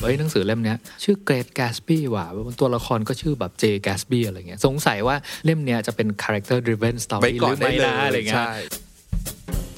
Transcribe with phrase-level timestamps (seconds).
[0.00, 2.26] เฮ้ยหนังสือเล่มเนี้ยชื่อเกรดแกสบี้ว่ะ
[2.60, 8.52] ตัวละครก็ชื่อแบบเจแกสบี้อะไรเงี้ยสงสัยว่าเล่มเนี้ยจะเป็น character driven ไป story หก่อรืนอได้ไม่เลยนะอะไรเงี้ยใช่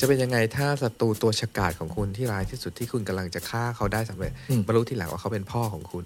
[0.01, 6.05] จะเป็นยังไงถ้าศัตรูตัวฉกาจของคุณที่ร้ายที่สุดที่คุณกำลังจะฆ่าเขาได้สำเร็จอืมมารู้ทีหลังว่าเขาเป็นพ่อของคุณ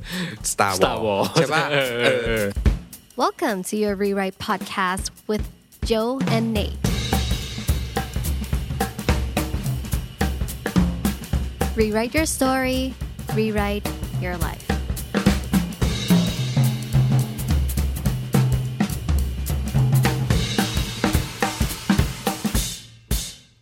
[0.51, 2.47] Star Star Wars Wars ใช่ปะเออเออเออ
[3.23, 5.45] Welcome to your Rewrite podcast with
[5.91, 6.79] Joe and Nate.
[11.81, 12.83] Rewrite your story,
[13.35, 13.87] rewrite
[14.25, 14.67] your life.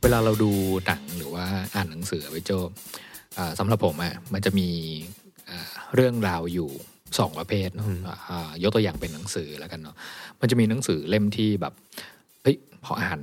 [0.03, 0.51] เวลาเราดู
[0.87, 2.51] หนังหรือว่าอ่านหนังสือไปโจ
[3.39, 4.69] อ่าสำหรับผมอะมันจะมี
[5.51, 6.71] อ่าเรื่องราวอยู่
[7.19, 7.87] สองประเภทเนอะ
[8.31, 9.97] อ่ายกตัวอย่างเป็นหนังสือแล้วกันเนาะ
[10.41, 11.73] มันจะมีหนังสือเล่มที่แบบ
[12.43, 13.21] เฮ้ยพออ่าน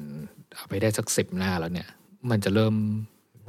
[0.69, 1.87] ไปได้สักสิบหน้าแล้วเนี่ย
[2.29, 2.75] มันจะเริ่ม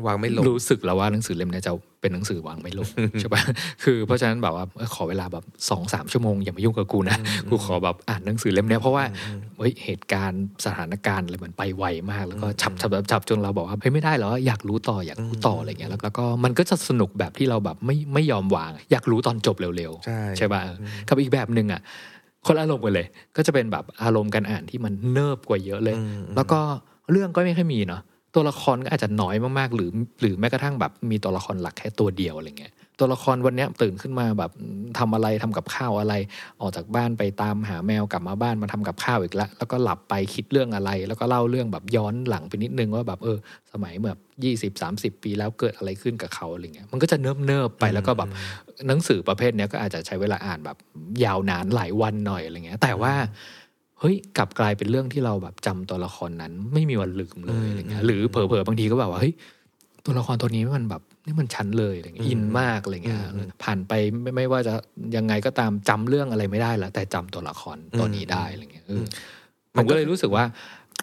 [0.07, 2.89] วางไม่ลงรู้สึกแล้วว่าหนังสือเล่มเนี้จะเป็นหนังสือวางไม่ลง
[3.21, 3.43] ใช่ปะ
[3.85, 7.17] คือเพราะฉะนั้นแบบว่าเอ้ยขอเวลาแบบสองสามชั่วโมงอย่ามายุ่งกับกูนะ
[7.49, 9.05] กูขอแบบอ่านหนังสือเล่มเนี้ยเพราะว่า
[9.59, 20.61] เฮ้ยเหตุการณ์สถานการณ์อะไรมันไปไวมาก แล้วก็ฉับฉับฉับฉับจนเราบอกว่าเฮ้ยไม่ได้เหรออยากรู้ต่ออยากรู้ต่ออะไรเงี้ยแล้วแล้วก็มันก็จะสนุกแบบที่เราแบบไม่ไม่ยอมวาง อยากรู้ตอนจบเร็วๆใช่ใช่ป่ะ
[21.09, 21.81] กับอีกแบบหนึ่งอะ
[22.47, 25.97] คนละอารมณ์กันเลย ก็จะเป็นแบบอารมณ์การอ่านที่มันเนิบกว่าเยอะเลย
[26.37, 26.61] แล้วก็
[27.13, 28.03] เรื่องก็ไม่ค่อยมีเนาะ
[28.35, 29.91] ตัวละครก็อาจจะน้อยมากๆ หรือ
[30.21, 34.53] หรือแม้กระทั่งแบบมีตัวละครหลักแค่ตัวเดียวอะไรเงี้ยตัวละครวันเนี้ยตื่นขึ้นมาแบบ
[34.99, 36.15] ทำอะไรทำกับข้าวอะไร
[36.61, 43.39] ออกจากบ้านไปตามหาแมวกลับมาบ้านมาทำกับข้าวอีกแล้วแล้วก็หลับไปคิดเรื่องอะไร แล้วก็เล่าเรื่องแบบย้อนหลังไปนิดนึงว่าแบบเออ
[43.73, 48.29] สมัยแบบยี่สิบสามสิบปีแล้วเกิดอะไรขึ้นกับเขาอะไรเงี้ยมันก็จะเนิบเนิบๆไปแล้วก็แบบ
[48.89, 50.77] หนังสือประเภทเนี้ยก็อาจจะใช้เวลาอ่านแบบ
[51.25, 53.15] ยาวนานหลายวันหน่อยอะไรเงี้ยแต่ว่า
[54.01, 59.35] เฮ้ยกลับกลายเป็นเรื่องที่เราแบบจำตัวละครนั้น ไม่มีวันลืมเลยอะไรเงี้ยหรือเผลอๆบางทีก็แบบว่าเฮ้ย
[60.05, 63.21] ตัวละครตัวนี้มันแบบนี่มันชั้นเลยอะไรเงี้ยอินมากอะไรเงี้ย
[63.63, 64.75] ผ่านไปไม่ไม่ว่าจะ
[65.17, 70.45] ยังไงก็ตามจำเรื่องอะไรไม่ได้ละแต่จำตัวละครตัวนี้ได้อะไรเงี้ยเอออผมก็เลยรู้สึกว่า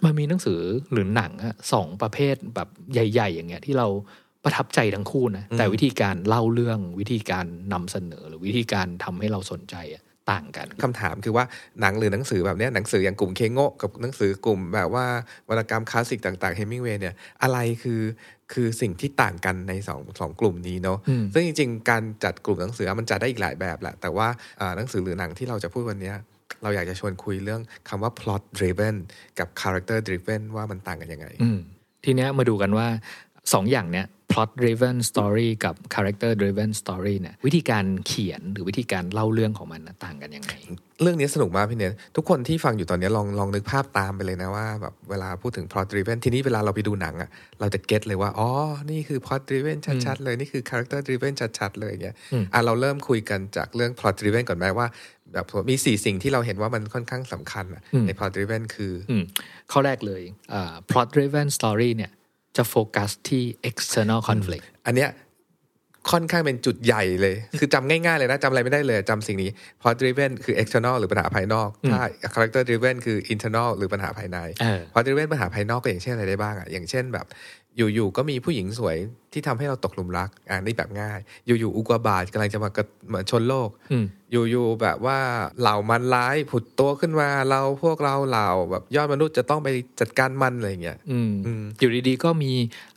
[0.06, 0.60] มันมีหนังสือ
[0.92, 3.88] หรือหนังอะสองประเภทแบบใหญ่ ๆ อย่างเงี้ยที่เรา
[4.44, 11.46] ประทับใจทั้งคู่นะแต่วิธีการเล่าเรื่องวิธีการนำเสนอหรือวิธีการทำให้เราสนใจอะ ต่างกันคำถามคือว่า
[11.82, 15.06] หนังหรือหนังสือแบบเนี้ยหนังสืออย่างกลุ่มเคโงะกับหนังสือกลุ่มแบบว่า
[15.50, 18.02] วรรณกรรมคลาสสิกต่างๆเฮมิงเวย์เนี่ยอะไรคือ
[18.54, 24.28] คือสิ่งที่ต่างกันในสองสองกลุ่มนี้เนาะอืมซึ่งจริงๆ การจัดกลุ่มหนังสือมันจัดได้อีกหลายแบบแหละแต่ว่า
[24.62, 26.16] อ่าหนังสือหรือหนังที่เราจะพูดวันเนี้ย
[26.64, 28.96] เราอยากจะชวนคุยเรื่องคำว่า plot driven
[29.40, 31.60] กับ character driven ว่ามันต่างกันยังไงอืม
[32.06, 32.88] ทีเนี้ยมาดูกันว่า
[33.54, 40.54] สองอย่างเนี้ย plot driven story กับ character driven story เนี่ยวิธีการเขียนหรือวิธีการเล่าเรื่องของมันนะต่างกันยังไง
[41.02, 47.30] เรื่องนี้สนุกมากพี่เนททุกคนที่ฟังอยู่ตอนนี้ลองลองนึกภาพตามไปเลยนะว่าแบบเวลาพูดถึง plot driven ทีนี้เวลาเราไปดูหนังอะ
[47.60, 48.50] เราจะเก็ตเลยว่า อ๋อ
[48.92, 54.88] นี่คือ plot driven ชัดๆ เลย นี่คือ character driven ชัดๆ เลยอย่างเงี้ยอืมอะเราเริ่มคุยกันจากเรื่อง plot driven ก่อนไหมว่า
[55.34, 59.24] แบบมีสี่สิ่งที่เราเห็นว่ามันค่อนข้างสำคัญอะใน plot driven คืออืม
[59.72, 60.22] ข้อแรกเลย
[60.54, 62.12] อ่า plot driven story เนี่ย
[62.58, 65.12] จะโฟกัสที่ external conflict อันเนี้ย
[66.12, 69.50] ค่อนข้างเป็นจุดใหญ่เลย คือจำง่ายๆเลยนะจำอะไรไม่ได้เลยจำสิ่งนี้
[69.82, 72.00] plot driven คือ external หรือปัญหาภายนอก ถ้า
[72.34, 77.26] character driven คือ internal หรือปัญหาภายในเออพอ driven ปัญหาภายนอกก็อย่างเช่นอะไรได้บ้างอะ อย่างเช่นแบบ
[77.78, 78.98] อยู่ๆก็มีผู้หญิงสวย
[79.34, 85.20] ที่ทำให้เราตกหลุมรัก อ่านี่แบบง่าย อยู่ๆอุกกาบาตกำลังจะมากระมาชนโลกอืมอยู่ๆแบบว่า
[85.60, 89.70] เหล่ามันร้ายผุดตัวขึ้นมาเราพวกเราเหล่าแบบยอดมนุษย์จะต้องไป
[90.00, 92.52] จัดการมันอะไรอย่างเงี้ยอืมอืมอยู่ดีๆก็มี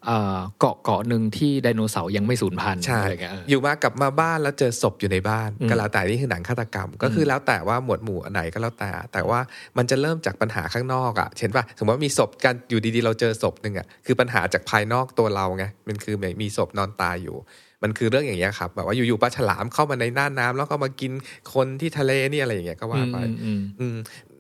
[0.08, 9.40] อ่าเกาะเกาะหนึ่งที่ไดโนเสาร์ยังไม่สูญพันธุ์ใช่อะไรเงี้ยเอออยู่มากลับมาบ้านแล้วเจอศพอยู่ในบ้านอืมก็แล้วแต่นี่คือหนังฆาตกรรม ก็คือแล้วแต่ว่าหมวดหมู่อันไหนก็แล้วแต่ แต่ว่า
[9.76, 17.36] มันจะเริ่มจากปัญหาข้างนอกอะเช่นว่าสมมติว่ามีศพกันอยู่ดีๆ เราเจอศพหนึ่งอะคือปัญหาจากภายนอกตัวเราไงมันคือมีศพนอนตายอยู่
[17.82, 21.12] มันคือเรื่องอย่างเงี้ยครับ แบบว่าอยู่ๆปลาฉลามเข้ามาในหน้าน้ำแล้วก็มากิน
[21.54, 23.96] คนที่ทะเลนี่อะไรอย่างเงี้ยก็ว่าไป อืมอืมอืม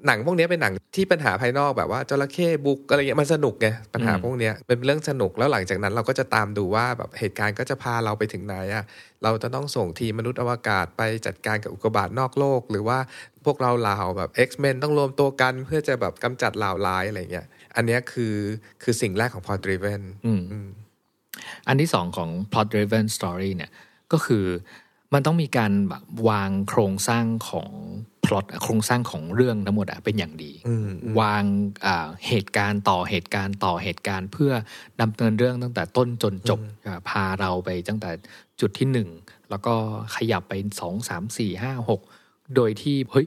[0.06, 8.84] หนังพวกเนี้ยเป็นหนังที่ปัญหาภายนอกแบบว่าจระเข้บุกอะไรเงี้ยมันสนุกไงปัญหาอืมพวกเนี้ยเป็นเรื่องสนุกแล้วหลังจากนั้นเราก็จะตามดูว่าแบบเหตุการณ์ก็จะพาเราไปถึงไหนอะ
[9.22, 12.98] เราจะต้องส่งทีมมนุษย์อวกาศไปจัดการกับอุกกาบาตนอกโลก หรือว่า
[13.44, 17.46] พวกเราเหล่าแบบ X-Men ต้องรวมตัวกันเพื่อจะแบบกำจัดเหล่าร้ายอะไรเงี้ย
[17.78, 18.34] อันเนี้ยคือ
[18.82, 20.68] คือสิ่งแรกของ Plot Driven อืมอืม
[21.68, 23.70] อันที่สองของ plot driven story เนี่ย
[24.12, 24.44] ก็คือ
[25.14, 27.70] มันต้องมีการแบบวางโครงสร้างของ
[28.24, 30.88] plot โครงสร้างของเรื่องทั้งหมดอะเป็นอย่างดีอืม
[31.20, 31.44] วาง
[31.86, 34.52] อ่าเหตุการณ์ต่อเหตุการณ์ต่อเหตุการณ์ เพื่อ
[35.00, 38.10] ดำเนินเรื่องตั้งแต่ต้นจนจบอ่าพาเราไปตั้งแต่
[38.60, 39.08] จุดที่หนึ่ง
[39.50, 39.74] แล้วก็
[40.16, 42.00] ขยับไปสองสามสี่ห้าหก
[42.56, 43.26] โดยที่เฮ้ย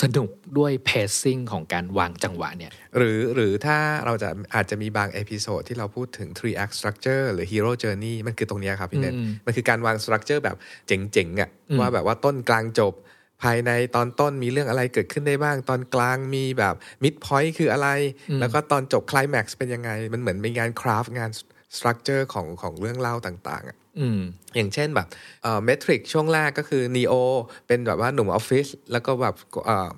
[0.00, 9.14] สนุกด้วย pacing ของการวางจังหวะเนี่ยหรือหรือถ้าเราจะอาจจะมีบาง episode ที่เราพูดถึง three act structure หรือ hero journey มันคือตรงเนี้ยครับพี่เนท
[9.46, 10.56] มันคือการวาง structure แบบ
[10.86, 11.50] เจ๋งๆอะ่ะ
[11.80, 12.94] ว่าแบบว่าต้นกลางจบ
[13.42, 17.88] ภายในตอนต้นมีเรื่องอะไรเกิดขึ้นได้บ้าง ตอนกลางมีแบบ mid point คืออะไร
[18.40, 21.30] แล้วก็ตอนจบ climax เป็นยังไง มันเหมือนเป็นงาน craft งาน
[21.76, 24.20] structure ของของเรื่องเล่าต่างๆอะ อืม
[24.56, 25.06] อย่างเช่นแบบ
[25.42, 27.14] เอ่อ Matrix ช่วงแรกก็คือนีโอ
[27.66, 29.34] เป็นแบบว่าหนุ่มออฟฟิศแล้วก็แบบ
[29.66, 29.90] เอ่อ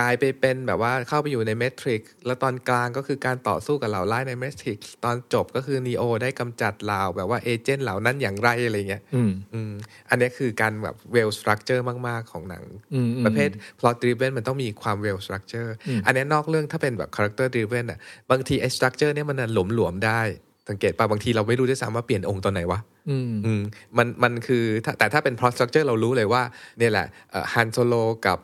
[0.00, 9.72] กลายไปเป็นแบบว่าเข้าไปอยู่ใน Matrix แล้วตอนกลางก็คือการต่อสู้กับเหล่าร้ายใน Matrix ตอนจบก็คือนีโอได้กำจัดเหล่าแบบว่า agent เหล่านั้นอย่างไรอะไรเงี้ยอืมอืม
[10.10, 12.64] อันนี้คือการแบบ well structure มาก ๆ ของหนัง
[12.94, 13.50] อืมอืมประเภท
[13.80, 15.70] plot driven มันต้องมีความ well structure
[16.06, 17.98] อันนี้นอกเรื่องถ้าเป็นแบบ character driven อะ
[18.30, 20.20] บางทีไอ้ structure เนี่ยมันหลวมหลวมๆได้
[20.68, 23.16] สังเกตป่ะบางทีเราไม่รู้ด้วยซ้ำว่าเปลี่ยนองก์ตอนไหนวะ อื
[23.60, 23.62] ม
[23.98, 24.64] มันมันคือ
[24.98, 26.42] แต่ถ้าเป็น plot structure เรารู้เลยว่า
[26.78, 27.06] เนี่ยแหละ
[27.54, 27.94] ฮันโซโล
[28.26, 28.38] กับ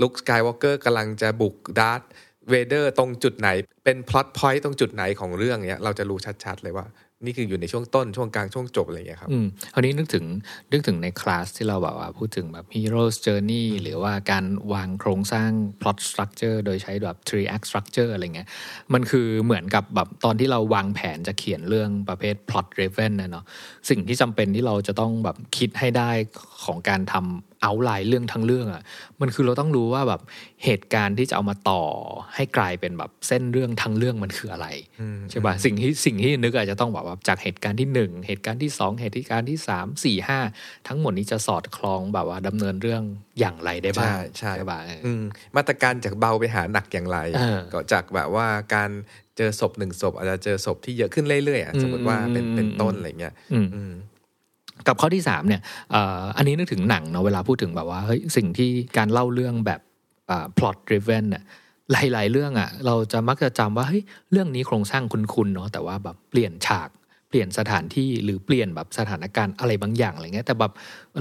[0.00, 2.02] ลุคสกายวอล์กเกอร์กำลังจะบุกดาร์ธ
[2.50, 3.48] เวเดอร์ตรงจุดไหน
[3.84, 6.86] เป็น plot point ตรงจุดไหนของเรื่องเนี้ยเราจะรู้ชัดๆเลยว่า
[7.24, 10.24] นี่คืออยู่ในช่วงต้นช่วงกลางช่วงจบอะไรอย่างเงี้ยครับอืมคราวนี้นึกถึง
[10.72, 18.48] นึกถึงในคลาสที่เราแบบว่าพูดถึงแบบ hero's journey หรือว่าการวางโครงสร้าง plot structure โดยใช้แบบ three act structure อะไรเงี้ย
[18.92, 23.44] มันคือเหมือนกับแบบตอนที่เราวางแผนจะเขียนเรื่องประเภท plot driven นะเนาะ
[23.90, 26.10] สิ่งที่จำเป็นที่เราจะต้องแบบคิดให้ได้
[26.64, 28.82] ของการทำ เอาไลน์เรื่องทั้งเรื่องอะ่ะ
[29.20, 30.20] มันคือเราต้องรู้ว่าแบบ
[30.64, 31.82] เหตุการณ์ที่จะเอามาต่อ
[32.34, 34.66] ให้กลายเป็นแบบเส้นเรื่องทั้งเรื่องมันคืออะไร
[35.30, 40.38] ใช่ป่ะสิ่งที่สิ่งที่นึกอาจจะต้องบอกว่าจากเหตุการณ์ที่หนึ่งเหตุการณ์ที่สองเหตุการณ์ที่สามสี่ห้า
[40.88, 43.02] ทั้งหมดนี้จะสอดคล้องแบบว่าดำเนินเรื่อง
[43.38, 45.22] อย่างไรได้บ้างใช่ใช่ป่ะเอออืม
[45.56, 48.90] มาตรการจากเบาไปหาหนักอย่างไรเออก็จากแบบว่าการ
[49.36, 53.92] เจอศพหนึ่งศพอาจจะเจอศพที่เยอะขึ้นเรื่อยๆอะอืมสมมติว่าเป็นอืมเป็นต้นอะไรเงี้ยอืมอืม
[54.86, 59.80] กับข้อที่สามเนี่ยเอ่ออันนี้นึกถึงหนังเนาะเวลาพูดถึงแบบว่าเฮ้ยสิ่งที่การเล่าเรื่องแบบ
[60.30, 61.42] อ่า plot driven น่ะ
[61.92, 66.88] หลายๆเรื่องอะเราจะมักจะจำว่าเฮ้ยเรื่องนี้โครงสร้างคุ้นๆเนาะแต่ว่าแบบเปลี่ยนฉาก
[67.28, 70.72] เปลี่ยนสถานที่หรือเปลี่ยนแบบสถานการณ์อะไรบางอย่างอะไรเงี้ยแต่แบบ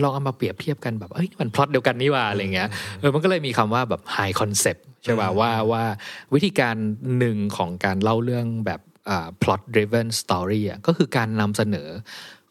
[0.04, 2.69] ลองเอามาเปรียบเทียบกันแบบเฮ้ยมันพล็อตเดียวกันนี่หว่าอะไรเงี้ย
[3.00, 5.84] เออมันก็เลยมีคำว่าแบบ high concept ใช่ป่ะว่าว่า
[6.34, 6.75] วิธีการ
[7.19, 11.88] หนึ่งของการเล่าเรื่องแบบอ่า plot driven story อะก็คือการนำเสนอ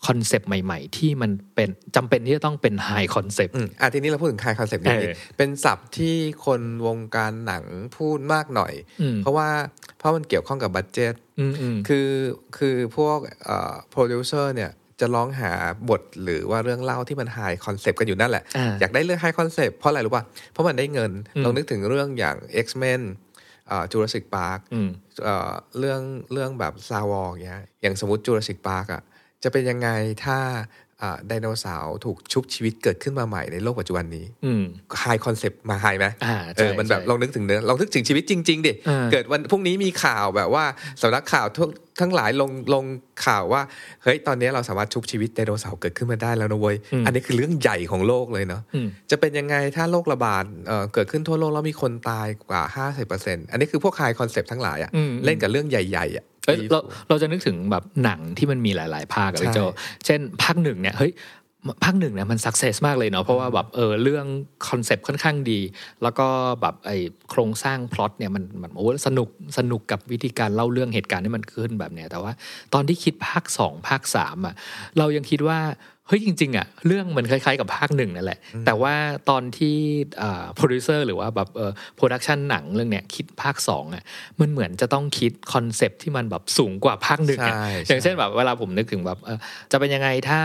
[0.06, 6.16] คอนเซปต์ใหม่ ๆ ที่มันเป็นจำเป็นที่จะต้องเป็น high concept อืมอะทีนี้เราพูดถึง high concept นี้เออเป็นศัพท์ที่
[6.46, 7.64] คนวงการหนัง
[7.96, 9.48] พูดมากหน่อยอืมเพราะว่า
[9.98, 12.08] เพราะมันเกี่ยวข้องกับ budget อืมอืมคือ
[12.58, 14.70] คือพวกเอ่อโปรดิวเซอร์เนี่ย
[15.00, 15.52] จะร้องหา
[15.90, 22.36] บทหรือว่าเรื่องเล่าที่มัน high concept กันอยู่นั่นแหละอ่าอยากได้เรื่อง high concept เพราะอะไรรู้ป่ะเพราะมันได้เงินอืมลองนึกถึงเรื่องอย่าง
[22.66, 23.02] X-Men
[23.92, 24.88] Jurassic Park อืม
[25.78, 26.00] เรื่อง
[26.32, 29.02] เรื่องแบบ Star Wars อย่างเงี้ยอย่างสมมติ Jurassic Park อะ
[29.44, 29.88] จะเป็นยังไง
[30.24, 30.38] ถ้า
[31.02, 34.62] อ่าไดโนเสาร์ถูกชุบชีวิตเกิดขึ้นมาใหม่ในโลกปัจจุบันนี้อืม
[35.00, 40.64] high concept มะ high ไหมอ่าเออมันแบบใช่ลองนึกถึงเนื้อลองนึกถึงชีวิตจริง ๆดิอ่าเกิดวันพรุ่งนี้มีข่าวแบบว่า
[41.02, 41.68] สำนักข่าวทุก
[42.00, 42.84] ทั้งหลายลงลง
[43.26, 43.62] ข่าวว่า
[44.02, 46.76] เฮ้ยตอนนี้เราสามารถชุบชีวิตไดโนเสาร์เกิดขึ้นมาได้แล้วนะเว้ย
[47.06, 52.62] อันนี้คือเรื่องใหญ่ของโลกเลยเนาะอืมจะเป็นยังไงถ้าโรคระบาดเอ่อเกิดขึ้นทั่วโลกแล้วมีคนตายกว่า
[53.08, 59.60] 50%อันนี้คือพวก high concept ทั้งหลายอะอืมเล่นกับเรื่องใหญ่ๆอะ เอ้ยเราเราจะนึกถึงแบบหนังที่มันมีหลาย ๆ ภาคอะใช่พี่โจ
[60.06, 61.12] เช่น ภาคหนึ่งเนี่ยเฮ้ย
[61.84, 64.26] ภาคหนึ่งเนี่ยมัน success มากเลยเนาะเพราะว่าแบบเออเรื่อง
[64.68, 65.60] คอนเซปต์ค่อนข้างดี
[66.02, 66.26] แล้วก็
[66.60, 66.90] แบบไอ้
[67.30, 72.32] โครงสร้างพล็อตเนี่ยมันมันโอ้สนุกสนุกกับวิธีการเล่าเรื่องเหตุการณ์ที่มันขึ้นแบบเนี้ยแต่ว่า
[72.74, 74.54] ตอนที่คิดภาคสองภาคสามอะ
[74.98, 75.58] เรายังคิดว่า
[76.06, 78.94] เฮ้ยจริงๆอะเรื่องมันคล้ายๆกับภาคหนึ่งนั่นแหละ แต่ว่า
[79.30, 79.76] ตอนที่
[80.54, 84.02] โปรดิวเซอร์หรือว่าแบบเออ production หนังเรื่องเนี้ยคิดภาคสองอะ
[84.40, 89.38] มันเหมือนจะต้องคิดคอนเซปต์ที่มันแบบสูงกว่าภาคหนึ่งอะใช่อย่างเช่นแบบเวลาผมนึกถึงแบบเอ่อ
[89.72, 90.40] จะเป็นยังไงถ้า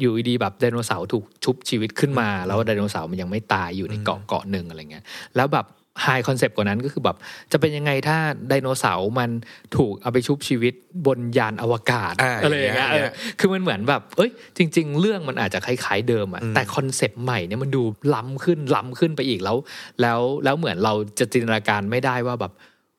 [0.00, 5.04] อยู่ดีๆแบบไดโนเสาร์ถูกชุบชีวิตขึ้นมา แล้วไดโนเสาร์มันยังไม่ตายอยู่ในเกาะเกาะหนึ่งอะไรเงี้ย
[5.36, 5.66] แล้วแบบ
[6.02, 7.16] high concept กว่านั้นก็คือแบบ
[7.52, 8.16] จะเป็นยังไงถ้า
[8.48, 9.30] ไดโนเสาร์มัน
[9.76, 10.74] ถูกเอาไปชุบชีวิต
[11.06, 17.82] บนยานอวกาศอ่าอะไรอย่างเงี้ยอย่างเงี้ยเออคือมันเหมือนแบบ เอ้ย จริง ๆ เรื่องมันอาจจะคล้ายๆเดิมอะแต่คอนเซปต์ใหม่เนี่ยมันดู
[18.14, 19.56] ล้ำขึ้นล้ำขึ้นไปอีกแล้ว
[20.00, 22.52] แล้วแล้วเหมือนเราจะจินตนาการไม่ได้ว่าแบบ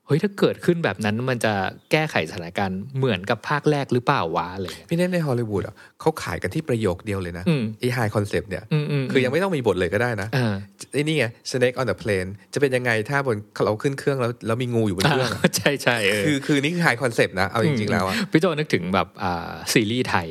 [0.08, 1.54] เฮ้ยถ้าเกิดขึ้นแบบนั้นมันจะ
[1.92, 10.54] แก้ไขสถานการณ์เหมือนกับภาคแรกหรือเปล่าวะอะไรอย่างเงี้ยพี่เน้นในฮอลลีวูดอะเขาขายกันที่ประโยคเดียวเลยนะอืมไอ้ high concept เนี่ยอืมอืมคือยังไม่ต้องมีบทเลยก็ได้นะอ่า
[10.94, 20.28] ไอ้นี่ไง Snake on the plane จะเป็นยังไงถ้าบนเราขึ้นเครื่องแล้วแล้วมีงูอยู่บนเครื่องอะใช่ใช่เออคือคือนี่คือ high concept นะเอาจริงๆแล้วอะพี่โจนึกถึงแบบอ่าซีรีส์ไทย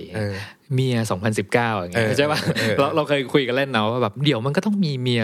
[0.74, 0.96] เออเมีย
[1.38, 5.22] 2019 อย่างเงี้ยเออใช่ป่ะเออเออเราเราเคยคุยกันเล่นเนาะว่าแบบเดี๋ยวมันก็ต้องมีเมีย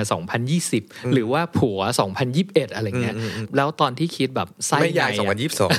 [0.55, 1.81] 2020 หรือว่าผัว
[2.29, 3.15] 2021 อะไรเงี้ย
[3.57, 5.71] แล้วตอนที่คิดแบบไส้ไม่ใหในญ่สองพันอะยี่สิบสอง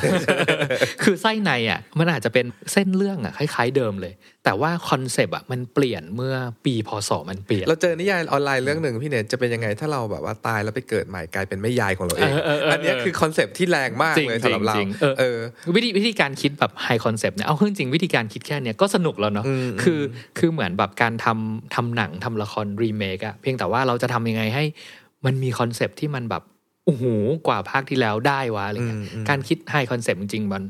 [1.04, 4.13] คือไส้ในอะมันอาจจะเป็นเส้นเรื่องอะคล้าย ๆเดิมเลย
[4.45, 15.38] แต่ว่าคอนเซปต์อะมันเปลี่ยนเมื่อปีพศมันเปลี่ยน เราเจอนิยายออนไลน์เรื่องหนึ่งพี่เนทจะเป็นยังไงถ้าเราแบบว่าตายแล้วไปเกิดใหม่กลายเป็นแม่ยายของเราเองเออเออเอออันเนี้ยคือคอนเซปต์ที่แรงมากจริงเลยจริสำหงรับเราจริงเออเออ
[15.75, 20.01] วิธีวิธีการคิดแบบ high concept เนี่ยเอาขึ้นจริงวิธีการคิดแค่เนี้ยก็สนุกแล้วเนาะอืมคือ
[20.39, 24.63] คือเหมือนแบบการทำทำหนังทำละครรีเมคอะเพียงแต่ว่าเราจะทำยังไงให้
[25.25, 26.43] มันมีคอนเซปต์ที่มันแบบ
[26.86, 27.03] โอ้โห
[27.48, 30.63] กว่าภาคที่แล้วได้วะอะไรเงี้ยอืมอืมการคิด high concept จริงๆมัน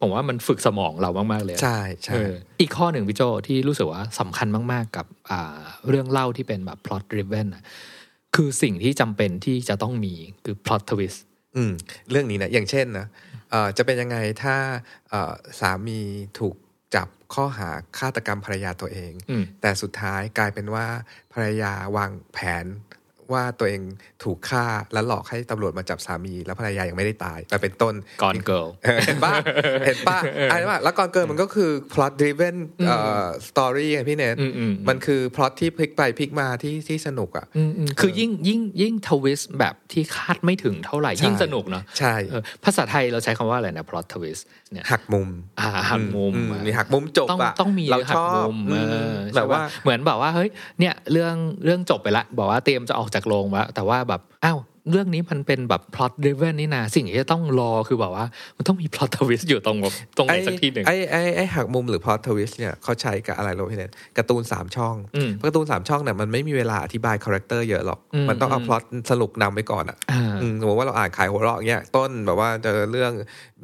[0.00, 7.62] ผมว่ามันฝึกสมองเรามาก ๆ เลยอะใช่ใช่เอออีกข้อหนึ่งพี่โจที่รู้สึกว่าสำคัญมาก ๆ กับอ่าเรื่องเล่าที่เป็นแบบ plot driven อะ
[8.36, 10.14] คือสิ่งที่จำเป็นที่จะต้องมี
[10.44, 11.18] คือ plot twist
[11.56, 11.72] อืม
[12.10, 13.06] เรื่องนี้นะอย่างเช่นนะ
[13.50, 14.56] เอ่อจะเป็นยังไงถ้า
[15.10, 16.00] เอ่อสามี
[16.38, 16.54] ถูก
[16.94, 20.86] จับข้อหาฆาตกรรมภรรยาตัวเองอืมแต่สุดท้ายกลายเป็นว่า
[21.32, 22.64] ภรรยาวางแผน
[23.32, 23.82] ว่าตัวเอง
[24.24, 29.32] ถูกฆ่าแล้วหลอกให้ตำรวจมาจับสามี แล้วภรรยายังไม่ได้ตายมาเป็นต้นGone Girl เออเห็นป่ะ
[29.86, 30.18] เห็นป่ะ
[30.50, 32.56] ไอ้ว่าแล้ว Gone Girl มันก็คือ plot driven
[32.86, 44.42] เอ่อ story ไงพี่เนทอืมอืมมันคือ plot ที่พลิกไปพลิกมาที่ที่สนุกอะอืมอืมคือยิ่งยิ่งยิ่ง twist แบบที่คาดไม่ถึงเท่าไหร่ใช่ยิ่งสนุกเนาะใช่เออภาษาไทยเราใช้คำว่าอะไรนะ plot twist
[44.72, 45.28] เนี่ยหักมุม
[45.60, 48.76] อ่าหักมุมอือะมีหักมุมจบต้องอะต้องมีเราหัชกอบมุมเอ
[49.12, 54.58] อแบใช่บปะว่าเหมือนแบบว่าเฮ้ยเนี่ยเรื่องเรื่องจบไปละบอกว่าเตรียมจะออกจากากโรงวะแต่ว่าแบบอ้าว
[54.90, 58.26] เรื่องนี้มันเป็นแบบ plot driven นี่นะสิ่งที่จะต้องรอคือแบบว่า
[58.56, 73.12] มันต้องมี plot twist อยู่ตรงแบบตรงไหนสักที่หนึ่งไอ้ไอ้ไอ้หักมุมหรือ plot twist เนี่ยเขาใช้กับอะไรรู้พี่เนทการ์ตูนสามช่องอืมเพราะการ์ตูนสามช่องเนี่ยมันไม่มีเวลาอธิบาย character เยอะหรอกอืมมันต้องเอาอืมพล็อตสรุปนำไว้ก่อนอะอ่าอืมสมมติว่าเราอ่านขายหัวเราะอย่างเงี้ยต้นแบบว่าเจอเรื่อง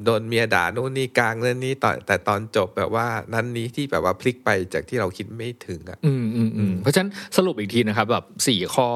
[0.04, 8.86] โดนเมียด่านู่นนี่กลางเรื่องนี้ต่อแต่ตอนจบแบบว่านั้นนี้ที่แบบว่าพลิกไปจากที่เราคิดไม่ถึงอะอืมอืมอืมเพราะฉะนั้นสรุปอีกทีนะครับแบบสี่ข้อ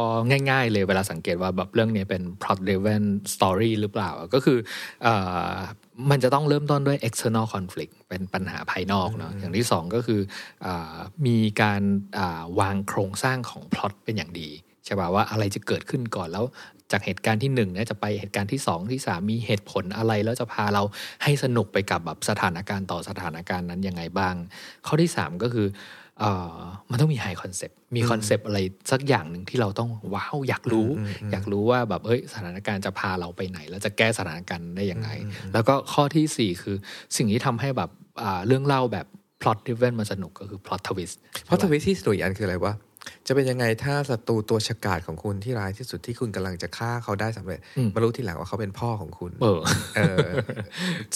[0.51, 4.59] ง่าย ๆ เลยเวลาสังเกตว่าแบบเรื่องนี้เป็น plot driven story หรือเปล่า ก็คือ
[5.03, 5.15] เอ่
[5.51, 5.53] อ
[6.11, 10.21] มันจะต้องเริ่มต้นด้วย external conflict เป็นปัญหาภายนอกเนาะอย่างที่สองก็คือ
[10.67, 10.97] อา
[11.27, 11.83] มีการ
[12.19, 14.49] อ่าวางโครงสร้างของ plot เป็นอย่างดี
[14.85, 16.47] ใช่ป่ะว่าอะไรจะเกิดขึ้นก่อนแล้ว
[16.93, 20.83] จากเหตุการณ์ที่หนึ่งเนี่ยจะไปเหตุการณ์ที่สองที่สามมีเหตุผลอะไร แล้วจะพาเรา
[21.23, 24.35] ให้สนุกไปกับแบบสถานการณ์ต่อสถานการณ์นั้นยังไงบ้าง
[24.87, 26.08] ข้อที่สามก็คือเอ่อ
[26.91, 28.59] มันต้องมี high concept มีคอนเซปต์อะไร
[28.91, 30.89] สักอย่างหนึ่งที่เราต้องว้าวอยากรู้
[31.33, 35.09] อยากรู้ว่าแบบเอ้ยสถานการณ์จะพาเราไปไหน แล้วจะแก้สถานการณ์ได้ยังไง
[35.53, 36.77] แล้วก็ข้อที่สี่คือ
[37.17, 37.91] สิ่งที่ทำให้แบบ
[38.23, 39.07] อ่าเรื่องเล่าแบบ
[39.43, 42.75] plot driven มันสนุกก็คือ plot twist plot twist ที่สนุกอีกอันคืออะไรวะ
[43.27, 49.61] จะเป็นยังไงถ้าศัตรูตัวฉกาจของคุณที่ร้ายที่สุดที่คุณกำลังจะฆ่าเขาได้สำเร็จอืมมารู้ทีหลังว่าเขาเป็นพ่อของคุณเออ
[49.97, 50.29] เออ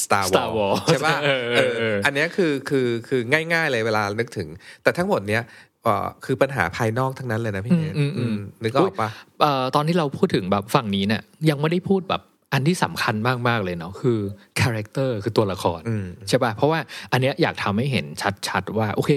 [0.02, 3.20] Star Star Wars Wars ใช่ป่ะเออเออเอออันเนี้ยคือคือคือ
[3.52, 4.49] ง่าย ๆ เลยเวลานึกถึง
[4.82, 5.42] แต่ทั้งหมดเนี้ย
[5.84, 9.08] เอ่อคือปัญหาภายนอกทั้งนั้นเลยนะพี่เนทอืมอืมอืมอืมนึกออกปะ
[9.40, 12.22] เอ่อตอนที่เราพูดถึงแบบฝั่งนี้เนี่ยยังไม่ได้พูดแบบ
[12.52, 13.14] อันที่สำคัญ
[13.49, 14.18] มาก ๆ เลยเนาะคือ
[14.61, 16.80] character คือตัวละครอืมใช่ป่ะเพราะว่า
[17.12, 18.06] อันเนี้ยอยากทำให้เห็น
[18.49, 19.11] ชัด ๆ ว่า โอเค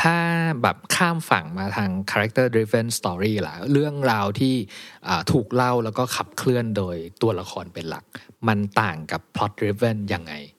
[0.00, 0.16] ถ้า
[0.62, 4.54] แบบข้ามฝั่งมาทาง character driven story ล่ะเรื่องราวที่
[5.08, 8.04] อ่าถูกเล่าแล้วก็ขับเคลื่อนโดยตัวละครเป็นหลัก
[8.48, 10.55] มันต่างกับ plot driven ยังไงอะ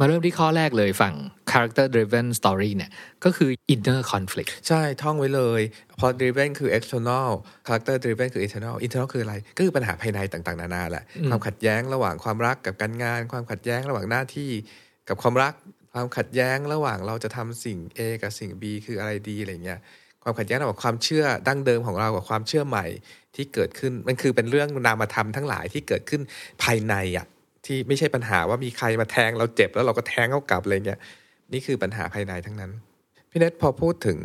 [0.00, 1.14] มาเริ่มที่ข้อแรกเลยฝั่ง
[1.50, 2.90] character driven story เนี่ย
[3.24, 5.60] ก็คือ inner conflict ใช่ท่องไว้เลย
[5.98, 7.30] plot driven คือ external
[7.66, 14.50] character driven คือ internal internal คืออะไร ก็คือปัญหาภายในต่างๆ นานาแหละ ความขัดแย้งระหว่างความรักกับการงาน ความขัดแย้งระหว่างหน้าที่
[15.08, 15.52] กับความรัก
[15.94, 19.80] ความขัดแย้งระหว่างเราจะทำสิ่ง A กับสิ่ง B คืออะไรดีอะไรเงี้ย
[20.22, 22.86] ความขัดแย้งระหว่างความเชื่อดั้งเดิมของเรากับความเชื่อใหม่
[23.36, 26.22] ที่เกิดขึ้นมันคือเป็นเรื่องนามธรรมทั้งหลายที่เกิดขึ้น
[26.62, 27.26] ภายในอะ
[27.70, 31.00] ที่ไม่ใช่ปัญหาว่ามีใครมาแทงเราเจ็บแล้วเราก็แทงเขากลับอะไรเงี้ย
[31.52, 32.70] นี่คือปัญหาภายในทั้งนั้น
[33.30, 34.18] พี่เนทพอพูดถึง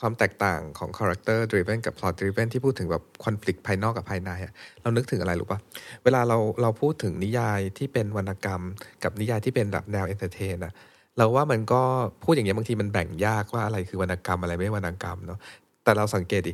[0.00, 4.52] ความแตกต่างของ character driven กับ plot driven ที่พูดถึงแบบ conflict ภายนอกกับภายในอะ
[4.82, 5.58] เรานึกถึงอะไรรู้ปะ
[6.04, 8.62] เวลาเราเราพูดถึงนิยายที่เป็นวรรณกรรม
[9.04, 10.72] กับนิยายที่เป็นแบบแนว entertain อะ
[11.18, 11.82] เราว่ามันก็
[12.24, 15.38] พูดอย่างเงี้ยบางทีมันแบ่งยากว่าอะไรคือวรรณกรรมอะไรไม่วรรณกรรมเนาะ
[15.84, 16.52] แต่เราสังเกตดิ